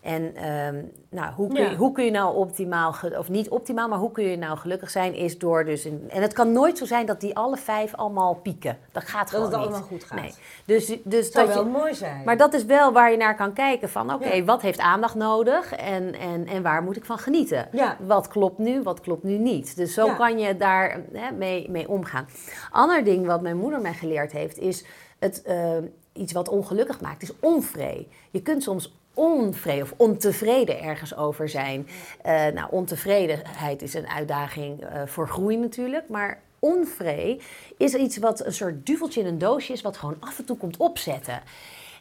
En 0.04 0.50
um, 0.50 0.92
nou, 1.10 1.34
hoe, 1.34 1.54
kun 1.54 1.70
je, 1.70 1.76
hoe 1.76 1.92
kun 1.92 2.06
je 2.06 2.12
nou 2.12 2.36
optimaal, 2.36 2.96
of 3.18 3.30
niet 3.30 3.50
optimaal, 3.50 3.88
maar 3.88 4.00
hoe 4.00 4.12
kun 4.12 4.24
je 4.24 4.38
nou 4.38 4.58
gelukkig 4.58 4.90
zijn, 4.90 5.14
is 5.14 5.38
door 5.38 5.66
dus... 5.66 5.84
Een, 5.86 6.04
en 6.10 6.22
het 6.22 6.34
kan 6.34 6.52
nooit 6.52 6.78
zo 6.78 6.86
zijn 6.86 7.06
dat 7.06 7.22
die 7.22 7.36
alle 7.36 7.58
vijf 7.58 7.96
allemaal 7.96 8.34
pieken. 8.34 8.78
Dat 8.92 9.04
gaat 9.04 9.30
gewoon 9.30 9.44
niet. 9.44 9.54
Dat 9.54 9.62
het 9.62 9.72
allemaal 9.72 9.90
goed 9.90 10.04
gaat. 10.04 10.20
Nee. 10.20 10.34
Dus, 10.66 10.98
dus 11.04 11.32
dat 11.32 11.48
zou 11.52 11.64
wel 11.64 11.80
mooi 11.82 11.94
zijn. 11.94 12.24
Maar 12.24 12.38
dat 12.38 12.54
is 12.54 12.66
wel 12.66 12.92
waar 12.92 13.12
je 13.12 13.18
naar 13.18 13.36
kan 13.36 13.54
kijken 13.54 13.90
van, 13.90 14.14
oké, 14.14 14.26
okay, 14.26 14.46
wat 14.46 14.62
heeft 14.62 14.80
aandacht 14.80 15.16
nodig 15.16 15.74
en, 15.74 16.16
en, 16.16 16.48
en 16.48 16.64
waar 16.64 16.84
moet 16.84 16.96
ik 16.98 17.06
van 17.06 17.18
genieten? 17.18 17.68
Ja. 17.72 17.98
Wat 18.00 18.28
klopt 18.28 18.58
nu, 18.58 18.82
wat 18.82 19.00
klopt 19.00 19.24
nu 19.24 19.38
niet? 19.38 19.76
Dus 19.76 19.94
zo 19.94 20.16
kan 20.16 20.40
je 20.40 20.58
daar 20.58 21.02
hè, 21.14 21.32
mee, 21.32 21.70
mee 21.70 21.90
omgaan. 21.90 22.28
Ander 22.72 23.04
ding 23.04 23.26
wat 23.26 23.42
mijn 23.42 23.58
moeder 23.58 23.82
mij 23.82 23.94
geleerd 23.94 24.32
heeft, 24.32 24.58
is 24.58 24.86
het... 25.20 25.44
Uh, 25.48 25.78
iets 26.14 26.34
wat 26.34 26.50
ongelukkig 26.50 27.02
maakt, 27.02 27.22
is 27.22 27.40
onvrede. 27.40 28.06
Je 28.32 28.42
kunt 28.42 28.64
soms 28.64 28.94
onvrede 29.14 29.82
of 29.82 29.94
ontevreden 29.98 30.82
ergens 30.82 31.16
over 31.16 31.50
zijn. 31.50 31.88
Uh, 32.26 32.48
nou, 32.48 32.68
ontevredenheid 32.70 33.82
is 33.82 33.94
een 33.94 34.08
uitdaging 34.08 34.84
uh, 34.84 35.02
voor 35.06 35.28
groei 35.28 35.58
natuurlijk, 35.58 36.10
maar 36.10 36.42
onvrede 36.60 37.42
is 37.78 37.94
iets 37.94 38.18
wat 38.18 38.46
een 38.46 38.54
soort 38.54 38.86
duveltje 38.86 39.22
in 39.22 39.28
een 39.28 39.38
doosje 39.38 39.74
is, 39.74 39.82
wat 39.82 39.98
gewoon 39.98 40.18
af 40.20 40.40
en 40.40 40.46
toe 40.46 40.58
komt 40.58 40.78
opzetten. 40.78 41.42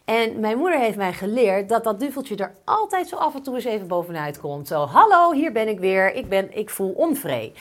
En 0.04 0.40
mijn 0.40 0.58
moeder 0.58 0.78
heeft 0.78 0.96
mij 0.96 1.12
geleerd 1.12 1.68
dat 1.68 1.84
dat 1.84 2.00
duveltje 2.00 2.36
er 2.36 2.54
altijd 2.64 3.08
zo 3.08 3.16
af 3.16 3.34
en 3.34 3.42
toe 3.42 3.54
eens 3.54 3.64
even 3.64 3.86
bovenuit 3.88 4.40
komt. 4.40 4.68
Zo, 4.68 4.84
hallo, 4.84 5.32
hier 5.32 5.52
ben 5.52 5.68
ik 5.68 5.78
weer, 5.78 6.14
ik, 6.14 6.28
ben, 6.28 6.56
ik 6.56 6.70
voel 6.70 6.92
onvrede. 6.92 7.52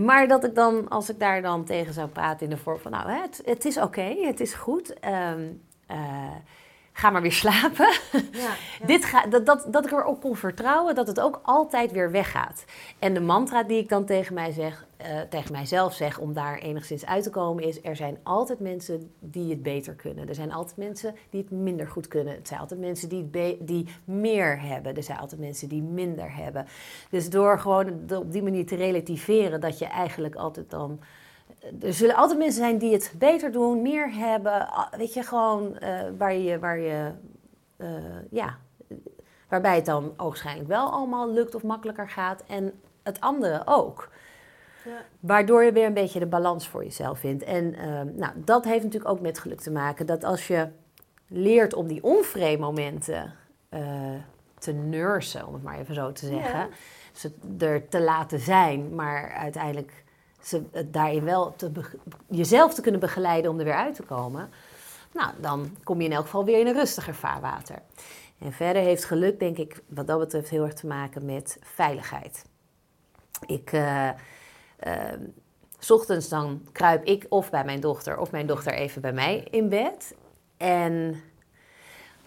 Maar 0.00 0.28
dat 0.28 0.44
ik 0.44 0.54
dan, 0.54 0.88
als 0.88 1.10
ik 1.10 1.18
daar 1.18 1.42
dan 1.42 1.64
tegen 1.64 1.92
zou 1.92 2.08
praten 2.08 2.44
in 2.44 2.50
de 2.50 2.56
vorm 2.56 2.78
van, 2.78 2.90
nou, 2.90 3.10
het, 3.10 3.42
het 3.44 3.64
is 3.64 3.78
oké, 3.78 4.16
het 4.20 4.40
is 4.40 4.54
goed. 4.54 4.94
Um, 5.34 5.62
ga 6.92 7.10
maar 7.10 7.22
weer 7.22 7.32
slapen. 7.32 7.92
Ja, 8.32 8.54
Dit 8.86 9.04
ga, 9.04 9.26
dat, 9.26 9.46
dat, 9.46 9.66
dat 9.68 9.84
ik 9.84 9.92
erop 9.92 10.20
kon 10.20 10.36
vertrouwen 10.36 10.94
dat 10.94 11.06
het 11.06 11.20
ook 11.20 11.40
altijd 11.42 11.92
weer 11.92 12.10
weggaat. 12.10 12.64
En 12.98 13.14
de 13.14 13.20
mantra 13.20 13.62
die 13.62 13.78
ik 13.78 13.88
dan 13.88 14.04
tegen, 14.04 14.34
mij 14.34 14.52
zeg, 14.52 14.86
uh, 15.00 15.20
tegen 15.20 15.52
mijzelf 15.52 15.94
zeg 15.94 16.18
om 16.18 16.32
daar 16.32 16.58
enigszins 16.58 17.06
uit 17.06 17.22
te 17.22 17.30
komen 17.30 17.64
is... 17.64 17.84
er 17.84 17.96
zijn 17.96 18.18
altijd 18.22 18.60
mensen 18.60 19.12
die 19.18 19.50
het 19.50 19.62
beter 19.62 19.94
kunnen. 19.94 20.28
Er 20.28 20.34
zijn 20.34 20.52
altijd 20.52 20.76
mensen 20.76 21.14
die 21.30 21.40
het 21.40 21.50
minder 21.50 21.86
goed 21.86 22.08
kunnen. 22.08 22.34
Het 22.34 22.48
zijn 22.48 22.60
altijd 22.60 22.80
mensen 22.80 23.08
die, 23.08 23.30
die 23.60 23.88
meer 24.04 24.60
hebben. 24.60 24.96
Er 24.96 25.02
zijn 25.02 25.18
altijd 25.18 25.40
mensen 25.40 25.68
die 25.68 25.82
minder 25.82 26.34
hebben. 26.36 26.66
Dus 27.10 27.30
door 27.30 27.58
gewoon 27.58 28.00
op 28.14 28.32
die 28.32 28.42
manier 28.42 28.66
te 28.66 28.76
relativeren 28.76 29.60
dat 29.60 29.78
je 29.78 29.86
eigenlijk 29.86 30.34
altijd 30.34 30.70
dan 30.70 31.00
er 31.80 31.94
zullen 31.94 32.14
altijd 32.14 32.38
mensen 32.38 32.62
zijn 32.62 32.78
die 32.78 32.92
het 32.92 33.14
beter 33.18 33.52
doen, 33.52 33.82
meer 33.82 34.14
hebben. 34.14 34.68
Weet 34.96 35.14
je, 35.14 35.22
gewoon 35.22 35.76
uh, 35.82 36.00
waar 36.18 36.34
je, 36.34 36.58
waar 36.58 36.78
je 36.78 37.10
uh, 37.76 37.88
ja, 38.30 38.56
waarbij 39.48 39.74
het 39.74 39.86
dan 39.86 40.12
waarschijnlijk 40.16 40.68
wel 40.68 40.90
allemaal 40.90 41.32
lukt 41.32 41.54
of 41.54 41.62
makkelijker 41.62 42.08
gaat. 42.08 42.42
En 42.46 42.80
het 43.02 43.20
andere 43.20 43.62
ook. 43.64 44.08
Ja. 44.84 45.02
Waardoor 45.20 45.64
je 45.64 45.72
weer 45.72 45.86
een 45.86 45.94
beetje 45.94 46.18
de 46.18 46.26
balans 46.26 46.68
voor 46.68 46.84
jezelf 46.84 47.18
vindt. 47.18 47.42
En 47.42 47.74
uh, 47.74 48.00
nou, 48.00 48.32
dat 48.36 48.64
heeft 48.64 48.84
natuurlijk 48.84 49.10
ook 49.10 49.20
met 49.20 49.38
geluk 49.38 49.60
te 49.60 49.70
maken. 49.70 50.06
Dat 50.06 50.24
als 50.24 50.46
je 50.46 50.68
leert 51.26 51.74
om 51.74 51.86
die 51.86 52.02
onvrede-momenten 52.02 53.34
te 54.58 54.72
nursen, 54.72 55.46
om 55.46 55.54
het 55.54 55.62
maar 55.62 55.78
even 55.78 55.94
zo 55.94 56.12
te 56.12 56.26
zeggen. 56.26 56.58
Ja. 56.58 56.68
Ze 57.12 57.32
er 57.58 57.88
te 57.88 58.00
laten 58.00 58.38
zijn, 58.38 58.94
maar 58.94 59.32
uiteindelijk 59.32 60.04
ze, 60.42 60.86
daarin 60.90 61.24
wel 61.24 61.54
te 61.56 61.70
jezelf 62.28 62.74
te 62.74 62.80
kunnen 62.80 63.00
begeleiden 63.00 63.50
om 63.50 63.58
er 63.58 63.64
weer 63.64 63.74
uit 63.74 63.94
te 63.94 64.02
komen, 64.02 64.50
nou, 65.12 65.30
dan 65.40 65.76
kom 65.84 66.00
je 66.00 66.06
in 66.06 66.12
elk 66.12 66.24
geval 66.24 66.44
weer 66.44 66.60
in 66.60 66.66
een 66.66 66.74
rustiger 66.74 67.14
vaarwater. 67.14 67.82
En 68.38 68.52
verder 68.52 68.82
heeft 68.82 69.04
geluk, 69.04 69.38
denk 69.38 69.58
ik, 69.58 69.82
wat 69.86 70.06
dat 70.06 70.18
betreft 70.18 70.48
heel 70.48 70.64
erg 70.64 70.74
te 70.74 70.86
maken 70.86 71.24
met 71.24 71.58
veiligheid. 71.62 72.44
Ik, 73.46 73.72
uh, 73.72 74.10
uh, 74.86 75.02
ochtends 75.88 76.28
dan 76.28 76.62
kruip 76.72 77.04
ik 77.04 77.26
of 77.28 77.50
bij 77.50 77.64
mijn 77.64 77.80
dochter 77.80 78.18
of 78.18 78.30
mijn 78.30 78.46
dochter 78.46 78.72
even 78.72 79.02
bij 79.02 79.12
mij 79.12 79.46
in 79.50 79.68
bed. 79.68 80.14
En 80.56 81.22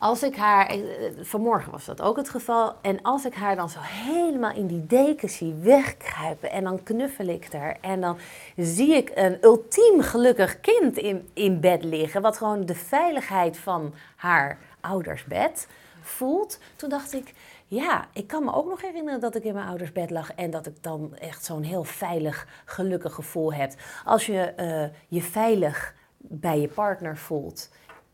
als 0.04 0.24
ik 0.24 0.36
haar, 0.36 0.68
eh, 0.68 0.80
vanmorgen 1.22 1.72
was 1.72 1.86
dat 1.86 2.02
ook 2.02 2.18
het 2.18 2.30
geval, 2.30 2.76
en 2.82 3.02
als 3.02 3.26
ik 3.26 3.34
haar 3.34 3.56
dan 3.56 3.70
zo 3.70 3.80
helemaal 3.82 4.56
in 4.56 4.68
die 4.68 4.86
deken 4.86 5.30
zie 5.30 5.54
wegkruipen 5.54 6.52
en 6.52 6.64
dan 6.64 6.84
knuffel 6.84 7.26
ik 7.26 7.48
haar 7.52 7.78
en 7.82 8.02
dan 8.02 8.18
zie 8.58 8.96
ik 8.96 9.12
een 9.16 9.38
ultiem 9.42 10.02
gelukkig 10.02 10.60
kind 10.60 10.98
in, 10.98 11.30
in 11.34 11.60
bed 11.60 11.84
liggen, 11.84 12.22
wat 12.22 12.38
gewoon 12.38 12.66
de 12.66 12.76
veiligheid 12.76 13.58
van 13.58 13.94
haar 14.16 14.58
ouders 14.82 15.24
bed 15.24 15.68
voelt, 16.02 16.60
toen 16.76 16.90
dacht 16.90 17.14
ik, 17.14 17.34
ja, 17.68 18.08
ik 18.14 18.28
kan 18.28 18.44
me 18.44 18.54
ook 18.54 18.70
nog 18.70 18.82
herinneren 18.82 19.20
dat 19.20 19.36
ik 19.36 19.44
in 19.44 19.54
mijn 19.54 19.68
ouders 19.68 19.92
bed 19.92 20.10
lag 20.10 20.34
en 20.34 20.52
dat 20.52 20.66
ik 20.66 20.84
dan 20.84 21.16
echt 21.16 21.46
zo'n 21.46 21.64
heel 21.64 21.84
veilig, 21.84 22.48
gelukkig 22.66 23.14
gevoel 23.14 23.54
heb. 23.54 23.72
Als 24.06 24.26
je 24.26 24.54
uh, 24.58 24.98
je 25.08 25.22
veilig 25.22 25.94
bij 26.18 26.60
je 26.60 26.68
partner 26.68 27.18
voelt 27.18 27.70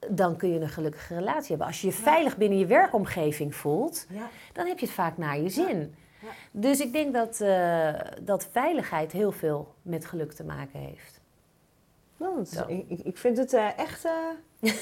dan 0.07 0.38
kun 0.38 0.53
je 0.53 0.59
een 0.59 0.69
gelukkige 0.69 1.15
relatie 1.15 1.47
hebben. 1.47 1.67
Als 1.67 1.81
je 1.81 1.88
je 1.88 1.93
veilig 1.93 2.38
binnen 2.38 2.57
je 2.57 2.65
werkomgeving 2.65 3.55
voelt, 3.55 4.07
dan 4.53 4.67
heb 4.67 4.79
je 4.79 4.85
het 4.85 4.95
vaak 4.95 5.17
naar 5.17 5.39
je 5.39 5.49
zin. 5.49 5.95
Dus 6.51 6.79
ik 6.79 6.93
denk 6.93 7.13
dat, 7.13 7.39
uh, 7.41 7.93
dat 8.21 8.47
veiligheid 8.51 9.12
heel 9.12 9.31
veel 9.31 9.73
met 9.81 10.05
geluk 10.05 10.31
te 10.31 10.43
maken 10.43 10.79
heeft. 10.79 11.19
Nou, 12.17 12.45
ik, 12.67 12.99
ik, 13.03 13.17
vind 13.17 13.38
het 13.38 13.53
uh, 13.53 13.77
echt. 13.77 14.05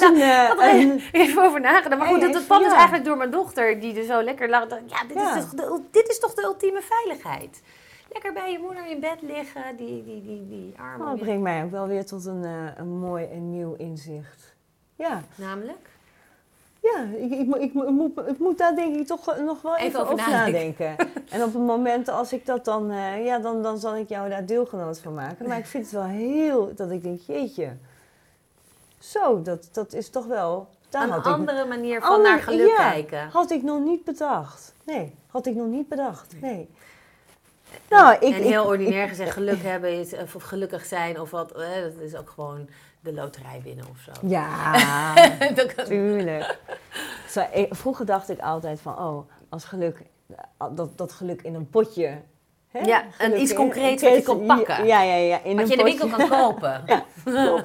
Uh, 0.00 0.10
nou, 0.10 0.62
een, 0.62 1.02
even 1.12 1.42
over 1.42 1.60
nagedacht. 1.60 2.00
Maar 2.00 2.08
goed, 2.08 2.20
dat, 2.20 2.32
dat 2.32 2.44
kwam 2.44 2.62
dus 2.62 2.72
eigenlijk 2.72 3.04
door 3.04 3.16
mijn 3.16 3.30
dochter, 3.30 3.80
die 3.80 3.98
er 3.98 4.04
zo 4.04 4.22
lekker 4.22 4.48
lag. 4.48 4.68
Ja, 4.68 5.04
dit, 5.04 5.16
Is, 5.16 5.32
toch 5.32 5.50
de, 5.50 5.80
dit 5.90 6.08
is 6.08 6.18
toch 6.18 6.34
de 6.34 6.42
ultieme 6.42 6.82
veiligheid? 6.82 7.62
Lekker 8.08 8.32
bij 8.32 8.52
je 8.52 8.58
moeder 8.58 8.86
in 8.90 9.00
bed 9.00 9.22
liggen, 9.22 9.76
die, 9.76 10.04
die, 10.04 10.22
die, 10.22 10.48
die 10.48 10.74
armen. 10.78 11.06
Oh, 11.06 11.12
dat 11.12 11.20
brengt 11.20 11.42
mij 11.42 11.64
ook 11.64 11.70
wel 11.70 11.86
weer 11.86 12.06
tot 12.06 12.24
een, 12.24 12.42
uh, 12.42 12.66
een 12.76 12.98
mooi 12.98 13.26
en 13.26 13.50
nieuw 13.50 13.74
inzicht. 13.74 14.54
Ja. 14.96 15.22
Namelijk? 15.34 15.88
Ja, 16.82 17.02
ik, 17.16 17.30
ik, 17.30 17.54
ik, 17.54 17.60
ik, 17.60 17.72
moet, 17.74 18.18
ik 18.26 18.38
moet 18.38 18.58
daar 18.58 18.74
denk 18.74 18.96
ik 18.96 19.06
toch 19.06 19.36
nog 19.38 19.62
wel 19.62 19.76
even, 19.76 20.00
over, 20.00 20.16
nadenken. 20.16 20.96
en 21.30 21.42
op 21.42 21.52
het 21.52 21.62
moment 21.62 22.08
als 22.08 22.32
ik 22.32 22.46
dat 22.46 22.64
dan, 22.64 22.90
uh, 22.90 23.24
ja, 23.24 23.38
dan, 23.38 23.62
dan 23.62 23.78
zal 23.78 23.96
ik 23.96 24.08
jou 24.08 24.28
daar 24.28 24.46
deelgenoot 24.46 24.98
van 24.98 25.14
maken. 25.14 25.48
Maar 25.48 25.58
ik 25.58 25.66
vind 25.66 25.84
het 25.84 25.92
wel 25.92 26.02
heel, 26.02 26.74
dat 26.74 26.90
ik 26.90 27.02
denk, 27.02 27.20
jeetje, 27.20 27.76
zo, 28.98 29.42
dat, 29.42 29.68
dat 29.72 29.92
is 29.92 30.10
toch 30.10 30.26
wel... 30.26 30.68
Een 30.90 31.12
andere 31.12 31.64
manier 31.64 32.00
van 32.00 32.22
naar 32.22 32.38
geluk 32.38 32.68
ja, 32.68 32.90
kijken. 32.90 33.28
had 33.28 33.50
ik 33.50 33.62
nog 33.62 33.84
niet 33.84 34.04
bedacht. 34.04 34.74
Nee, 34.84 35.14
had 35.26 35.46
ik 35.46 35.54
nog 35.54 35.66
niet 35.66 35.88
bedacht, 35.88 36.40
nee. 36.40 36.68
Nou, 37.88 38.14
ik, 38.14 38.34
en 38.34 38.42
heel 38.42 38.64
ordinair 38.64 39.08
gezegd, 39.08 39.32
geluk 39.32 39.62
hebben 39.62 39.92
is, 39.92 40.12
of 40.12 40.42
gelukkig 40.42 40.84
zijn 40.84 41.20
of 41.20 41.30
wat, 41.30 41.52
hè, 41.56 41.82
dat 41.82 42.00
is 42.00 42.16
ook 42.16 42.30
gewoon 42.30 42.68
de 43.00 43.12
loterij 43.12 43.60
winnen 43.64 43.84
of 43.90 43.98
zo. 43.98 44.26
Ja, 44.26 45.14
tuurlijk. 45.86 46.58
Zo, 47.28 47.42
vroeger 47.70 48.06
dacht 48.06 48.30
ik 48.30 48.40
altijd 48.40 48.80
van, 48.80 48.98
oh, 48.98 49.30
als 49.48 49.64
geluk, 49.64 50.02
dat, 50.70 50.98
dat 50.98 51.12
geluk 51.12 51.42
in 51.42 51.54
een 51.54 51.70
potje. 51.70 52.20
Hè? 52.68 52.78
Ja, 52.78 53.04
en 53.18 53.40
iets 53.40 53.54
concreets 53.54 54.02
wat 54.02 54.14
je 54.14 54.22
kan 54.22 54.46
pakken. 54.46 54.86
Ja, 54.86 55.02
ja, 55.02 55.14
ja. 55.14 55.42
In 55.42 55.56
wat 55.56 55.66
je 55.66 55.72
in 55.72 55.78
de 55.78 55.84
winkel 55.84 56.08
kan 56.08 56.28
kopen. 56.28 56.82
ja, 56.86 57.04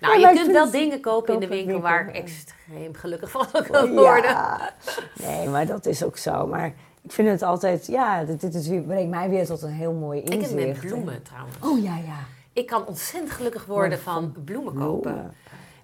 Nou, 0.00 0.20
je 0.20 0.32
kunt 0.34 0.52
wel 0.52 0.70
dingen 0.70 1.00
kopen 1.00 1.34
in 1.34 1.40
de 1.40 1.46
winkel, 1.46 1.80
waar 1.80 2.08
ik 2.08 2.14
extreem 2.14 2.94
gelukkig 2.94 3.30
van 3.30 3.46
kan 3.70 3.94
worden. 3.94 4.30
Ja. 4.30 4.70
Nee, 5.14 5.48
maar 5.48 5.66
dat 5.66 5.86
is 5.86 6.02
ook 6.02 6.16
zo. 6.16 6.46
Maar 6.46 6.74
ik 7.08 7.14
vind 7.14 7.28
het 7.28 7.42
altijd, 7.42 7.86
ja, 7.86 8.24
dit, 8.24 8.54
is, 8.54 8.68
brengt 8.86 9.10
mij 9.10 9.28
weer 9.28 9.46
tot 9.46 9.62
een 9.62 9.72
heel 9.72 9.92
mooi 9.92 10.20
inzicht. 10.20 10.50
Ik 10.50 10.58
heb 10.58 10.66
met 10.66 10.80
bloemen 10.80 11.22
trouwens. 11.22 11.56
Oh 11.60 11.82
ja, 11.82 11.96
ja. 11.96 12.18
Ik 12.52 12.66
kan 12.66 12.86
ontzettend 12.86 13.32
gelukkig 13.32 13.64
worden 13.64 13.98
van 13.98 14.34
bloemen 14.44 14.74
kopen. 14.74 15.34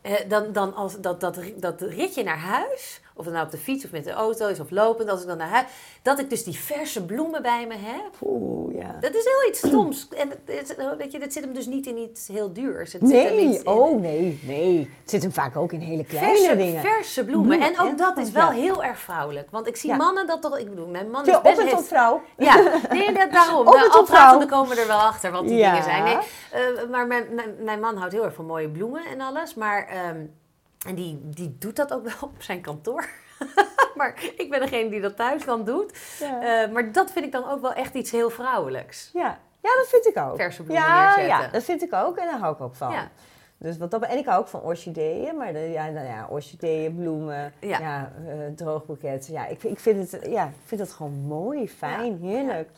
Eh, 0.02 0.12
dan, 0.28 0.52
dan 0.52 0.74
als 0.74 1.00
dat, 1.00 1.20
dat, 1.20 1.40
dat 1.56 1.80
ritje 1.80 2.22
naar 2.22 2.38
huis, 2.38 3.00
of 3.16 3.24
het 3.24 3.34
nou 3.34 3.46
op 3.46 3.52
de 3.52 3.58
fiets 3.58 3.84
of 3.84 3.90
met 3.90 4.04
de 4.04 4.10
auto 4.10 4.48
is 4.48 4.60
of 4.60 4.70
lopend, 4.70 5.08
als 5.08 5.20
ik 5.20 5.26
dan 5.26 5.36
naar 5.36 5.48
huis, 5.48 5.66
dat 6.02 6.18
ik 6.18 6.30
dus 6.30 6.44
die 6.44 6.58
verse 6.58 7.04
bloemen 7.04 7.42
bij 7.42 7.66
me 7.66 7.74
heb. 7.74 8.12
Oeh, 8.22 8.74
ja. 8.74 8.96
Dat 9.00 9.14
is 9.14 9.24
heel 9.24 9.48
iets 9.48 9.58
stoms. 9.58 10.08
En 10.08 10.30
het, 10.44 10.76
weet 10.98 11.12
je, 11.12 11.18
dat 11.18 11.32
zit 11.32 11.44
hem 11.44 11.52
dus 11.52 11.66
niet 11.66 11.86
in 11.86 11.96
iets 11.96 12.28
heel 12.28 12.52
duurs. 12.52 12.92
Het 12.92 13.02
nee, 13.02 13.66
oh 13.66 14.00
nee, 14.00 14.40
nee. 14.42 14.90
Het 15.00 15.10
zit 15.10 15.22
hem 15.22 15.32
vaak 15.32 15.56
ook 15.56 15.72
in 15.72 15.80
hele 15.80 16.04
kleine 16.04 16.36
verse, 16.36 16.56
dingen. 16.56 16.80
Verse 16.80 17.24
bloemen. 17.24 17.60
en 17.60 17.80
ook 17.80 17.98
dat 17.98 18.16
is 18.16 18.30
wel 18.30 18.50
heel 18.50 18.84
erg 18.84 18.98
vrouwelijk. 18.98 19.50
Want 19.50 19.66
ik 19.66 19.76
zie 19.76 19.94
mannen 19.94 20.26
dat 20.26 20.42
toch, 20.42 20.58
ik 20.58 20.70
bedoel, 20.70 20.86
mijn 20.86 21.10
man 21.10 21.26
is 21.26 21.40
best... 21.40 21.62
Op 21.62 21.68
tot 21.68 21.86
vrouw. 21.86 22.22
Ja, 22.36 22.54
nee, 22.90 23.12
dat, 23.12 23.32
daarom. 23.32 23.66
Op 24.00 24.06
vrouw. 24.06 24.38
Dan 24.38 24.48
komen 24.48 24.74
we 24.74 24.80
er 24.80 24.86
wel 24.86 24.98
achter 24.98 25.30
wat 25.30 25.48
die 25.48 25.56
dingen 25.56 25.82
zijn. 25.82 26.04
Nee, 26.04 26.14
uh, 26.14 26.90
maar 26.90 27.06
mijn, 27.06 27.24
mijn, 27.34 27.54
mijn, 27.60 27.80
man 27.80 27.96
houdt 27.96 28.12
heel 28.12 28.24
erg 28.24 28.34
van 28.34 28.46
mooie 28.46 28.68
bloemen 28.68 29.06
en 29.06 29.20
alles. 29.20 29.54
Maar... 29.54 29.88
Um, 30.08 30.42
en 30.84 30.94
die, 30.94 31.20
die 31.22 31.56
doet 31.58 31.76
dat 31.76 31.92
ook 31.92 32.04
wel 32.04 32.14
op 32.20 32.42
zijn 32.42 32.60
kantoor. 32.60 33.08
maar 33.96 34.32
ik 34.36 34.46
ben 34.50 34.60
degene 34.60 34.90
die 34.90 35.00
dat 35.00 35.16
thuis 35.16 35.44
dan 35.44 35.64
doet. 35.64 35.98
Ja. 36.20 36.64
Uh, 36.66 36.72
maar 36.72 36.92
dat 36.92 37.12
vind 37.12 37.24
ik 37.24 37.32
dan 37.32 37.50
ook 37.50 37.60
wel 37.60 37.72
echt 37.72 37.94
iets 37.94 38.10
heel 38.10 38.30
vrouwelijks. 38.30 39.10
Ja, 39.12 39.38
ja 39.60 39.76
dat 39.76 39.86
vind 39.88 40.06
ik 40.06 40.16
ook. 40.16 40.36
Verse 40.36 40.62
bloemen 40.62 40.86
ja, 40.86 41.04
neerzetten. 41.04 41.44
Ja, 41.44 41.48
dat 41.48 41.64
vind 41.64 41.82
ik 41.82 41.92
ook 41.92 42.16
en 42.16 42.26
daar 42.26 42.38
hou 42.38 42.54
ik 42.54 42.60
ook 42.60 42.74
van. 42.74 42.92
Ja. 42.92 43.10
Dus 43.58 43.78
wat 43.78 43.90
dat, 43.90 44.02
en 44.02 44.18
ik 44.18 44.26
hou 44.26 44.40
ook 44.40 44.48
van 44.48 44.60
orchideeën, 44.60 45.36
maar 45.36 45.52
de, 45.52 45.58
ja, 45.58 45.88
nou 45.88 46.06
ja, 46.06 46.26
orchideeën, 46.30 46.94
bloemen, 46.94 47.52
ja. 47.60 47.78
ja 47.78 48.12
uh, 48.26 48.56
droogboeket. 48.56 49.26
Ja, 49.26 49.46
ik, 49.46 49.62
ik, 49.62 49.78
vind 49.78 50.10
het, 50.10 50.26
ja, 50.26 50.44
ik 50.44 50.54
vind 50.64 50.80
het 50.80 50.92
gewoon 50.92 51.12
mooi, 51.12 51.68
fijn, 51.68 52.18
heerlijk. 52.22 52.70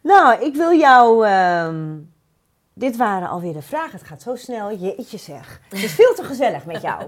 Nou, 0.00 0.44
ik 0.44 0.54
wil 0.54 0.72
jou... 0.72 1.28
Um, 1.28 2.13
dit 2.74 2.96
waren 2.96 3.28
alweer 3.28 3.52
de 3.52 3.62
vragen. 3.62 3.98
Het 3.98 4.06
gaat 4.08 4.22
zo 4.22 4.36
snel. 4.36 4.72
Jeetje 4.76 5.18
zeg. 5.18 5.60
Het 5.68 5.82
is 5.82 5.92
veel 5.94 6.14
te 6.14 6.24
gezellig 6.24 6.64
met 6.64 6.82
jou. 6.82 7.02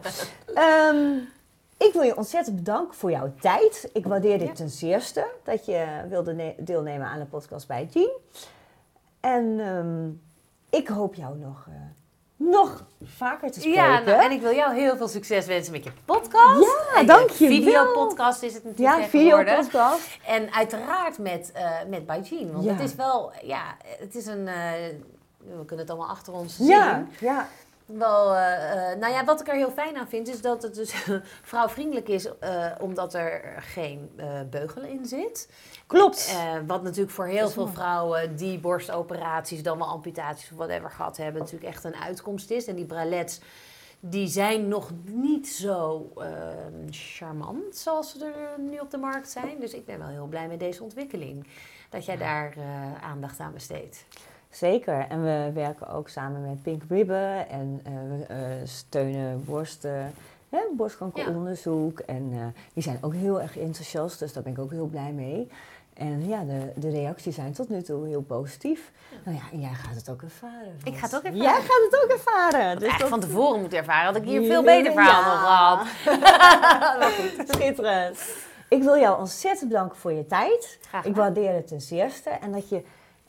Um, 0.94 1.28
ik 1.86 1.92
wil 1.92 2.02
je 2.02 2.16
ontzettend 2.16 2.56
bedanken 2.56 2.94
voor 2.94 3.10
jouw 3.10 3.32
tijd. 3.40 3.88
Ik 3.92 4.06
waardeer 4.06 4.38
dit 4.38 4.56
ten 4.56 4.68
zeerste 4.70 5.26
dat 5.44 5.66
je 5.66 5.86
wilde 6.08 6.54
deelnemen 6.58 7.06
aan 7.06 7.18
de 7.18 7.24
podcast 7.24 7.66
bij 7.66 7.88
Jean. 7.92 8.10
En 9.20 9.44
um, 9.44 10.22
ik 10.70 10.88
hoop 10.88 11.14
jou 11.14 11.38
nog 11.38 11.66
uh, 11.68 11.74
nog 12.36 12.84
vaker 13.04 13.50
te 13.50 13.60
spreken. 13.60 13.82
Ja, 13.82 14.00
nou, 14.00 14.24
en 14.24 14.30
ik 14.30 14.40
wil 14.40 14.54
jou 14.54 14.74
heel 14.74 14.96
veel 14.96 15.08
succes 15.08 15.46
wensen 15.46 15.72
met 15.72 15.84
je 15.84 15.90
podcast. 16.04 16.64
Ja, 16.94 17.02
dank 17.02 17.30
je 17.30 17.46
Videopodcast 17.46 18.42
is 18.42 18.54
het 18.54 18.64
natuurlijk 18.64 18.98
ja, 19.02 19.08
videopodcast. 19.08 20.18
En 20.26 20.52
uiteraard 20.52 21.18
met, 21.18 21.52
eh 21.52 21.70
met 21.88 22.06
By 22.06 22.20
Jean. 22.22 22.52
Want 22.52 22.64
Ja. 22.64 22.72
het 22.72 22.80
is 22.80 22.94
wel, 22.94 23.32
ja, 23.42 23.76
het 23.98 24.14
is 24.14 24.26
een... 24.26 24.48
eh, 24.48 24.72
we 25.58 25.64
kunnen 25.64 25.86
het 25.86 25.90
allemaal 25.90 26.14
achter 26.14 26.32
ons 26.32 26.56
zien. 26.56 26.66
Ja, 26.66 27.06
ja. 27.20 27.48
Wel, 27.86 28.34
eh, 28.34 28.92
eh, 28.92 28.98
nou 28.98 29.12
ja, 29.12 29.24
wat 29.24 29.40
ik 29.40 29.48
er 29.48 29.54
heel 29.54 29.70
fijn 29.70 29.96
aan 29.96 30.08
vind, 30.08 30.28
is 30.28 30.40
dat 30.40 30.62
het 30.62 30.74
dus 30.74 30.94
vrouwvriendelijk 31.42 32.08
is, 32.08 32.28
eh, 32.38 32.66
omdat 32.80 33.14
er 33.14 33.54
geen 33.58 34.10
beugel 34.50 34.82
in 34.82 35.06
zit. 35.06 35.48
Klopt. 35.86 36.36
Wat 36.66 36.82
natuurlijk 36.82 37.10
voor 37.10 37.26
heel 37.26 37.48
veel 37.48 37.62
mooi. 37.62 37.74
vrouwen 37.74 38.36
die 38.36 38.58
borstoperaties, 38.58 39.62
dan 39.62 39.78
wel 39.78 39.86
amputaties 39.86 40.50
of 40.50 40.56
whatever 40.56 40.90
gehad 40.90 41.16
hebben, 41.16 41.40
natuurlijk 41.42 41.72
echt 41.72 41.84
een 41.84 41.96
uitkomst 41.96 42.50
is. 42.50 42.66
En 42.66 42.76
die 42.76 42.84
bralets, 42.84 43.40
die 44.00 44.28
zijn 44.28 44.68
nog 44.68 44.90
niet 45.04 45.48
zo 45.48 46.12
eh, 46.16 46.28
charmant 46.90 47.76
zoals 47.76 48.10
ze 48.10 48.24
er 48.24 48.60
nu 48.60 48.78
op 48.78 48.90
de 48.90 48.98
markt 48.98 49.30
zijn. 49.30 49.60
Dus 49.60 49.74
ik 49.74 49.84
ben 49.84 49.98
wel 49.98 50.08
heel 50.08 50.26
blij 50.26 50.48
met 50.48 50.60
deze 50.60 50.82
ontwikkeling. 50.82 51.46
Dat 51.90 52.04
jij 52.04 52.16
daar 52.16 52.54
aandacht 53.02 53.40
aan 53.40 53.52
besteedt. 53.52 54.04
Zeker. 54.50 55.06
En 55.08 55.22
we 55.22 55.50
werken 55.54 55.88
ook 55.88 56.08
samen 56.08 56.42
met 56.48 56.62
Pink 56.62 56.82
Ribbon 56.88 57.16
en 57.50 57.80
eh, 57.84 57.92
we 57.92 58.24
eh, 58.28 58.38
steunen 58.64 59.44
borsten. 59.44 60.14
Hè, 60.50 60.58
borstkankeronderzoek. 60.76 61.98
En 61.98 62.30
eh, 62.32 62.38
die 62.72 62.82
zijn 62.82 62.98
ook 63.00 63.14
heel 63.14 63.40
erg 63.40 63.58
enthousiast, 63.58 64.18
dus 64.18 64.32
daar 64.32 64.42
ben 64.42 64.52
ik 64.52 64.58
ook 64.58 64.70
heel 64.70 64.86
blij 64.86 65.12
mee. 65.12 65.48
En 65.94 66.28
ja, 66.28 66.44
de, 66.44 66.72
de 66.80 66.90
reacties 66.90 67.34
zijn 67.34 67.52
tot 67.52 67.68
nu 67.68 67.82
toe 67.82 68.06
heel 68.06 68.22
positief. 68.22 68.92
Nou 69.24 69.36
ja, 69.36 69.42
en 69.52 69.60
jij 69.60 69.72
gaat 69.72 69.94
het 69.94 70.10
ook 70.10 70.22
ervaren. 70.22 70.76
Ik 70.84 70.96
ga 70.96 71.06
het 71.06 71.16
ook 71.16 71.22
Jij 71.22 71.32
ervaren. 71.32 71.62
gaat 71.62 71.88
het 71.90 72.00
ook 72.04 72.10
ervaren. 72.10 72.78
Dus 72.78 72.88
Eigenlijk 72.88 72.98
dat- 72.98 73.08
van 73.08 73.20
tevoren 73.20 73.60
moeten 73.60 73.78
ervaren, 73.78 74.04
had 74.06 74.16
ik 74.16 74.24
hier 74.24 74.42
veel 74.44 74.62
beter 74.62 74.92
verhaal 74.92 75.22
nog 75.22 75.40
gehad. 75.40 75.86
Schitterend. 77.48 78.18
Ik 78.68 78.82
wil 78.82 78.96
jou 78.98 79.18
ontzettend 79.18 79.68
bedanken 79.68 79.96
voor 79.98 80.12
je 80.12 80.26
tijd. 80.26 80.78
Graag 80.88 81.04
Ik 81.04 81.14
waardeer 81.16 81.52
het 81.54 81.66
ten 81.66 81.80
zeerste. 81.80 82.30
En 82.30 82.52
dat 82.52 82.68
je 82.68 82.82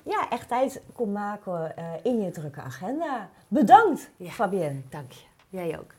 ja, 0.08 0.30
echt 0.30 0.48
tijd 0.48 0.82
kon 0.94 1.12
maken 1.12 1.78
eh, 1.78 1.86
in 2.04 2.22
je 2.22 2.32
drukke 2.32 2.62
agenda. 2.62 3.30
Bedankt, 3.48 4.10
Ja. 4.18 4.30
Fabienne. 4.30 4.82
Dank 4.90 5.12
je. 5.12 5.26
Jij 5.50 5.80
ook. 5.80 5.94